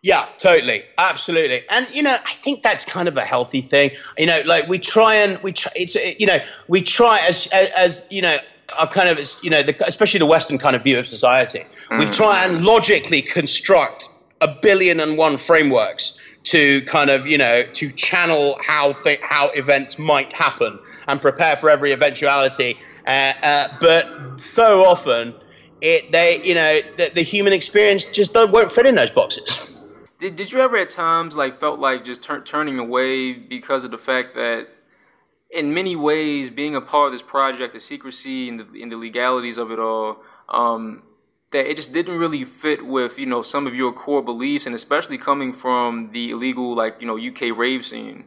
[0.03, 3.91] Yeah, totally, absolutely, and you know, I think that's kind of a healthy thing.
[4.17, 5.71] You know, like we try and we try.
[5.75, 8.37] It's you know, we try as as, as you know.
[8.77, 11.99] Our kind of, you know, the, especially the Western kind of view of society, mm.
[11.99, 14.09] we try and logically construct
[14.41, 16.19] a billion and one frameworks
[16.49, 21.55] to kind of you know to channel how th- how events might happen and prepare
[21.57, 22.77] for every eventuality.
[23.05, 25.33] Uh, uh, but so often,
[25.81, 29.73] it they you know the, the human experience just won't fit in those boxes.
[30.19, 33.91] Did, did you ever at times like felt like just tur- turning away because of
[33.91, 34.67] the fact that
[35.51, 38.97] in many ways being a part of this project, the secrecy and the, and the
[38.97, 40.17] legalities of it all,
[40.49, 41.03] um,
[41.51, 44.75] that it just didn't really fit with you know some of your core beliefs, and
[44.75, 48.25] especially coming from the illegal like you know UK rave scene.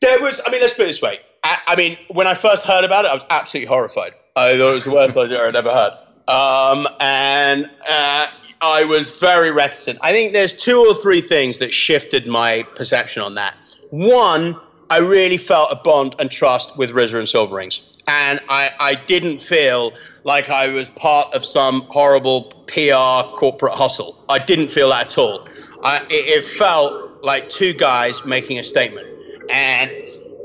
[0.00, 1.18] There was, I mean, let's put it this way.
[1.42, 4.12] I, I mean, when I first heard about it, I was absolutely horrified.
[4.36, 5.92] I thought it was the worst idea I'd ever heard.
[6.28, 8.26] Um, and uh,
[8.60, 9.98] I was very reticent.
[10.02, 13.56] I think there's two or three things that shifted my perception on that.
[13.90, 17.96] One, I really felt a bond and trust with RZA and Cilvaringz.
[18.06, 19.92] And I, I didn't feel
[20.28, 24.22] like I was part of some horrible PR corporate hustle.
[24.28, 25.48] I didn't feel that at all.
[25.82, 29.08] I, it, it felt like two guys making a statement.
[29.48, 29.90] And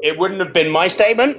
[0.02, 1.36] it wouldn't have been my statement,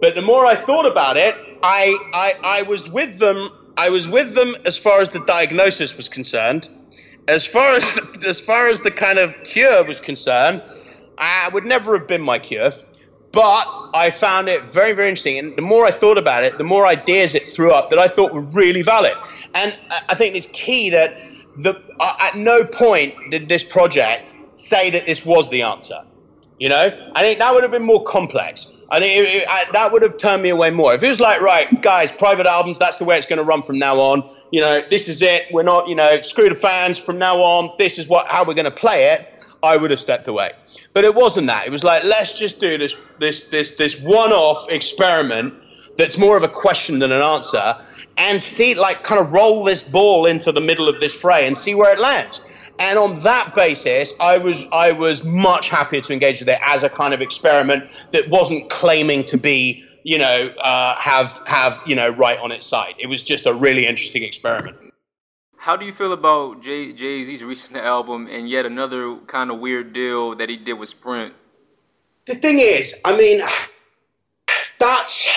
[0.00, 1.34] but the more I thought about it,
[1.64, 5.96] I, I, I was with them I was with them as far as the diagnosis
[5.96, 6.68] was concerned.
[7.26, 7.84] As far as
[8.24, 10.62] as far as the kind of cure was concerned,
[11.18, 12.72] I would never have been my cure.
[13.32, 15.38] But I found it very, very interesting.
[15.38, 18.08] And the more I thought about it, the more ideas it threw up that I
[18.08, 19.14] thought were really valid.
[19.54, 19.78] And
[20.08, 21.14] I think it's key that
[21.56, 21.80] the,
[22.20, 25.98] at no point did this project say that this was the answer.
[26.58, 28.76] You know, I think that would have been more complex.
[28.92, 30.92] And it, it, I, that would have turned me away more.
[30.92, 33.62] If it was like, right, guys, private albums, that's the way it's going to run
[33.62, 34.28] from now on.
[34.50, 35.46] You know, this is it.
[35.52, 37.70] We're not, you know, screw the fans from now on.
[37.78, 39.29] This is what how we're going to play it.
[39.62, 40.52] I would have stepped away.
[40.92, 41.66] But it wasn't that.
[41.66, 45.54] It was like, let's just do this this this this one-off experiment
[45.96, 47.74] that's more of a question than an answer,
[48.16, 51.56] and see, like, kind of roll this ball into the middle of this fray and
[51.56, 52.40] see where it lands.
[52.78, 56.82] And on that basis, I was I was much happier to engage with it as
[56.82, 61.94] a kind of experiment that wasn't claiming to be, you know, uh, have have you
[61.94, 62.94] know right on its side.
[62.98, 64.89] It was just a really interesting experiment.
[65.60, 69.92] How do you feel about Jay Z's recent album and yet another kind of weird
[69.92, 71.34] deal that he did with Sprint?
[72.24, 73.42] The thing is, I mean,
[74.78, 75.28] that's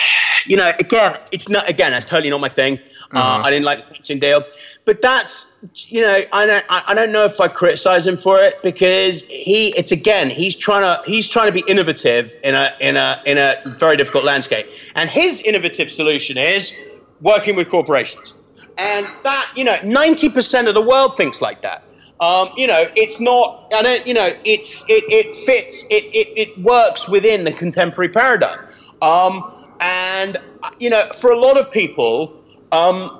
[0.45, 2.80] you know, again, it's not again, that's totally not my thing.
[3.11, 3.41] Uh, mm-hmm.
[3.41, 4.45] Uh, I didn't like the featuring deal,
[4.86, 8.61] but that's you know, I don't, I don't know if I criticize him for it
[8.63, 12.95] because he, it's again, he's trying to, he's trying to be innovative in a, in
[12.95, 16.74] a, in a very difficult landscape, and his innovative solution is
[17.19, 18.34] working with corporations,
[18.78, 21.84] and that, you know, ninety percent of the world thinks like that.
[22.19, 23.71] Um, you know, it's not.
[23.76, 24.07] I don't.
[24.07, 25.86] You know, it's it, it fits.
[25.89, 28.59] It, it it works within the contemporary paradigm.
[29.01, 30.38] Um, and
[30.80, 32.34] you know, for a lot of people,
[32.71, 33.19] um,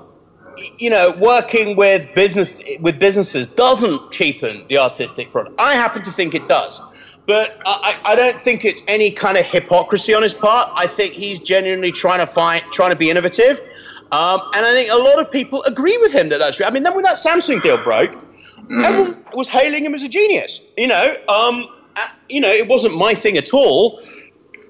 [0.78, 5.60] you know, working with business with businesses doesn't cheapen the artistic product.
[5.60, 6.80] I happen to think it does,
[7.26, 10.70] but I, I don't think it's any kind of hypocrisy on his part.
[10.74, 13.60] I think he's genuinely trying to find, trying to be innovative,
[14.12, 16.66] um, and I think a lot of people agree with him that that's true.
[16.66, 18.12] I mean, then when that Samsung deal broke,
[18.68, 18.84] mm.
[18.84, 20.60] everyone was hailing him as a genius.
[20.76, 21.64] You know, um,
[22.28, 24.02] you know, it wasn't my thing at all,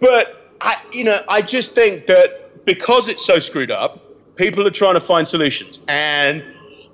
[0.00, 4.04] but I, you know, I just think that because it's so screwed up
[4.36, 6.42] People are trying to find solutions, and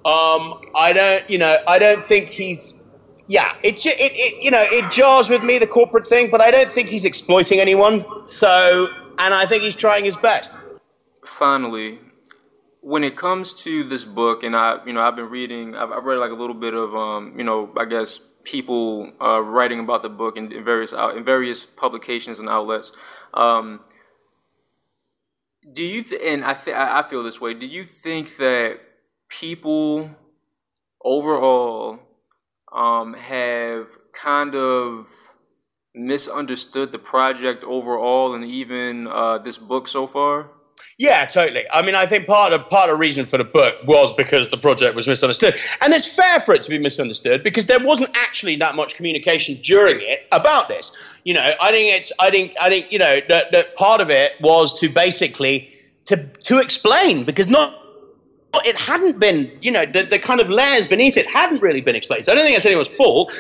[0.04, 2.84] um, I don't, you know, I don't think he's.
[3.28, 6.50] Yeah, it, it, it, you know, it jars with me the corporate thing, but I
[6.50, 8.04] don't think he's exploiting anyone.
[8.26, 8.88] So,
[9.18, 10.52] and I think he's trying his best.
[11.24, 12.00] Finally,
[12.80, 16.04] when it comes to this book, and I, you know, I've been reading, I've, I've
[16.04, 20.02] read like a little bit of, um, you know, I guess people uh, writing about
[20.02, 22.92] the book in, in various out, in various publications and outlets.
[23.34, 23.80] Um,
[25.72, 27.52] do you th- and I th- I feel this way.
[27.54, 28.80] Do you think that
[29.28, 30.10] people
[31.04, 32.00] overall
[32.72, 35.08] um, have kind of
[35.94, 40.50] misunderstood the project overall, and even uh, this book so far?
[40.98, 41.64] Yeah, totally.
[41.72, 44.48] I mean, I think part of part of the reason for the book was because
[44.50, 48.14] the project was misunderstood, and it's fair for it to be misunderstood because there wasn't
[48.16, 50.92] actually that much communication during it about this.
[51.24, 54.10] You know, I think it's, I think, I think, you know, that, that part of
[54.10, 55.72] it was to basically
[56.04, 57.79] to to explain because not
[58.54, 61.94] it hadn't been, you know, the, the kind of layers beneath it hadn't really been
[61.94, 62.24] explained.
[62.24, 63.32] So I don't think that's anyone's fault.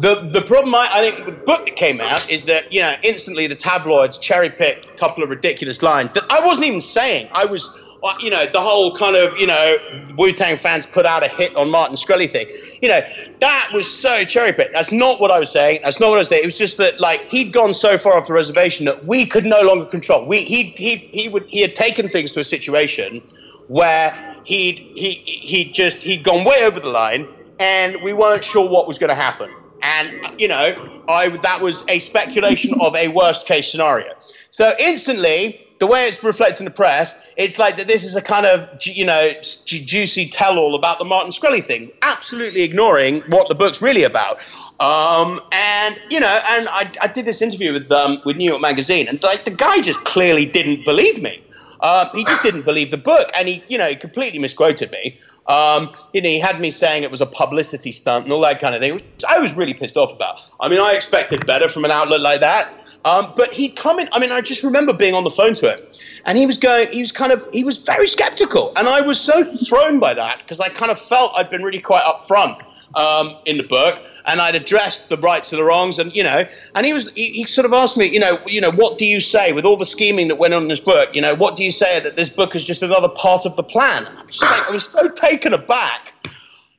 [0.00, 2.80] The the problem I, I think with the book that came out is that, you
[2.80, 6.80] know, instantly the tabloids cherry picked a couple of ridiculous lines that I wasn't even
[6.80, 7.28] saying.
[7.32, 9.76] I was uh, you know, the whole kind of, you know,
[10.16, 12.48] Wu Tang fans put out a hit on Martin Shkreli thing.
[12.82, 13.00] You know,
[13.40, 14.74] that was so cherry picked.
[14.74, 15.80] That's not what I was saying.
[15.82, 16.42] That's not what I was saying.
[16.42, 19.46] It was just that, like, he'd gone so far off the reservation that we could
[19.46, 20.26] no longer control.
[20.28, 23.22] We, he, he, he, would, he had taken things to a situation
[23.68, 27.28] where he'd, he, he just, he'd gone way over the line
[27.58, 29.50] and we weren't sure what was going to happen.
[29.82, 34.12] And, you know, I, that was a speculation of a worst case scenario.
[34.50, 38.22] So instantly, the way it's reflected in the press, it's like that this is a
[38.22, 43.48] kind of, you know, juicy tell all about the Martin Shkreli thing, absolutely ignoring what
[43.48, 44.40] the book's really about.
[44.80, 48.62] Um, and, you know, and I, I did this interview with, um, with New York
[48.62, 51.42] Magazine, and like the guy just clearly didn't believe me.
[51.80, 55.18] Uh, he just didn't believe the book, and he, you know, he completely misquoted me.
[55.46, 58.60] Um, you know, he had me saying it was a publicity stunt and all that
[58.60, 58.98] kind of thing,
[59.28, 60.40] I was really pissed off about.
[60.60, 62.72] I mean, I expected better from an outlet like that.
[63.04, 64.08] Um, but he'd come in.
[64.10, 65.80] I mean, I just remember being on the phone to him,
[66.24, 66.90] and he was going.
[66.90, 67.46] He was kind of.
[67.52, 70.98] He was very skeptical, and I was so thrown by that because I kind of
[70.98, 72.60] felt I'd been really quite upfront
[72.94, 76.46] um, in the book, and I'd addressed the rights and the wrongs, and you know,
[76.74, 77.10] and he was.
[77.10, 79.64] He, he, sort of asked me, you know, you know, what do you say with
[79.64, 81.14] all the scheming that went on in this book?
[81.14, 83.62] You know, what do you say that this book is just another part of the
[83.62, 84.06] plan?
[84.06, 86.14] I was, like, I was so taken aback,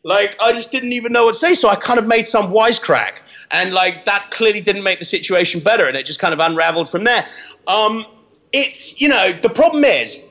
[0.04, 1.56] like I just didn't even know what to say.
[1.56, 3.20] So I kind of made some wisecrack
[3.52, 6.90] and like that clearly didn't make the situation better, and it just kind of unraveled
[6.90, 7.26] from there.
[7.68, 8.06] Um,
[8.52, 10.24] it's you know the problem is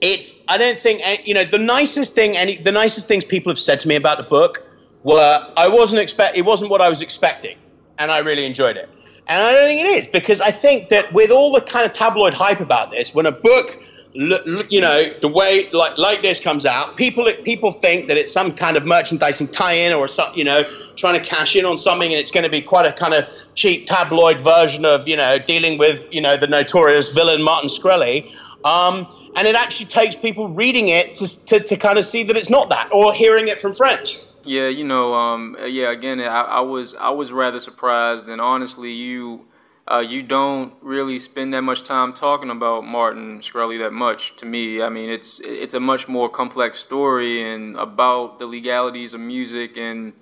[0.00, 3.50] it's I don't think eh, you know the nicest thing any the nicest things people
[3.50, 4.66] have said to me about the book
[5.04, 7.56] were I wasn't expect it wasn't what I was expecting,
[7.98, 8.88] and I really enjoyed it.
[9.26, 11.92] And I don't think it is because I think that with all the kind of
[11.92, 13.80] tabloid hype about this, when a book
[14.14, 18.52] you know the way like like this comes out people people think that it's some
[18.52, 20.62] kind of merchandising tie-in or some you know
[20.94, 23.24] trying to cash in on something and it's going to be quite a kind of
[23.56, 28.32] cheap tabloid version of you know dealing with you know the notorious villain martin shkreli
[28.64, 32.36] um, and it actually takes people reading it to, to, to kind of see that
[32.36, 36.42] it's not that or hearing it from friends yeah you know um, yeah again I,
[36.42, 39.46] I was i was rather surprised and honestly you
[39.86, 44.34] uh, you don't really spend that much time talking about Martin Shkreli that much.
[44.36, 49.14] To me, I mean, it's it's a much more complex story and about the legalities
[49.14, 50.14] of music and.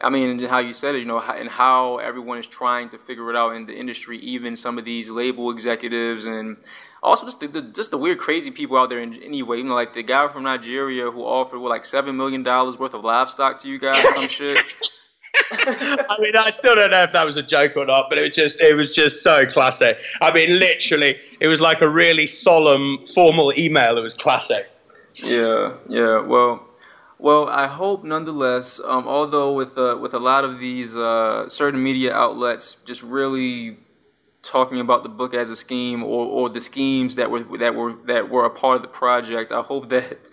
[0.00, 2.98] I mean, and how you said it, you know, and how everyone is trying to
[2.98, 6.58] figure it out in the industry, even some of these label executives, and
[7.04, 8.98] also just the, the just the weird, crazy people out there.
[8.98, 12.42] In, anyway, you know, like the guy from Nigeria who offered what, like seven million
[12.42, 14.58] dollars worth of livestock to you guys, some shit.
[15.52, 18.22] I mean, I still don't know if that was a joke or not, but it
[18.22, 20.00] was just it was just so classic.
[20.20, 23.98] I mean, literally, it was like a really solemn, formal email.
[23.98, 24.66] It was classic.
[25.14, 26.20] Yeah, yeah.
[26.20, 26.66] Well,
[27.18, 28.80] well, I hope nonetheless.
[28.84, 33.76] Um, although with uh, with a lot of these uh, certain media outlets just really
[34.44, 37.94] talking about the book as a scheme or, or the schemes that were that were
[38.06, 40.30] that were a part of the project, I hope that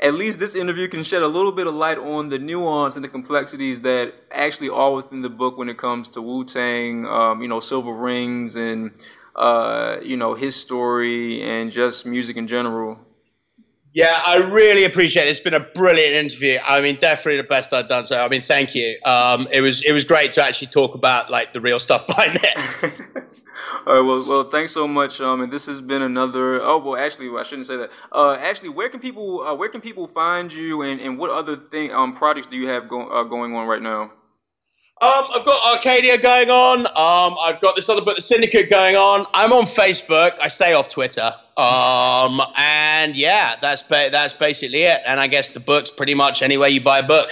[0.00, 3.04] at least this interview can shed a little bit of light on the nuance and
[3.04, 7.42] the complexities that actually are within the book when it comes to Wu Tang, um,
[7.42, 8.92] you know, Cilvaringz, and
[9.36, 12.98] uh, you know his story and just music in general.
[13.92, 15.30] Yeah, I really appreciate it.
[15.30, 16.60] It's been a brilliant interview.
[16.64, 18.04] I mean, definitely the best I've done.
[18.04, 18.96] So, I mean, thank you.
[19.04, 22.38] Um, it was it was great to actually talk about like the real stuff behind
[22.42, 22.92] it.
[23.86, 24.00] All right.
[24.00, 25.20] Well, well, thanks so much.
[25.20, 26.60] Um, and this has been another.
[26.62, 27.90] Oh, well, actually, I shouldn't say that.
[28.12, 31.56] Uh, actually, where can people uh, where can people find you, and, and what other
[31.56, 34.12] thing um projects do you have go- uh, going on right now?
[35.02, 36.80] Um, I've got Arcadia going on.
[36.80, 39.24] Um, I've got this other book, The Syndicate, going on.
[39.32, 40.32] I'm on Facebook.
[40.42, 41.32] I stay off Twitter.
[41.56, 45.00] Um, and yeah, that's ba- that's basically it.
[45.06, 47.30] And I guess the book's pretty much anywhere you buy a book.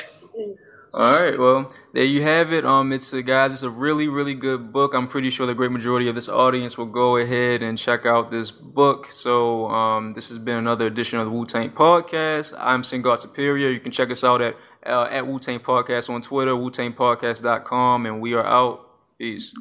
[0.94, 2.64] All right, well, there you have it.
[2.64, 4.94] Um, it's a guys, it's a really, really good book.
[4.94, 8.30] I'm pretty sure the great majority of this audience will go ahead and check out
[8.30, 9.06] this book.
[9.06, 12.54] So, um, this has been another edition of the Wu Tang Podcast.
[12.58, 13.70] I'm Sin God Superior.
[13.70, 18.20] You can check us out at uh, at Wu Tang Podcast on Twitter, WuTangPodcast.com, and
[18.20, 18.86] we are out.
[19.18, 19.52] Peace.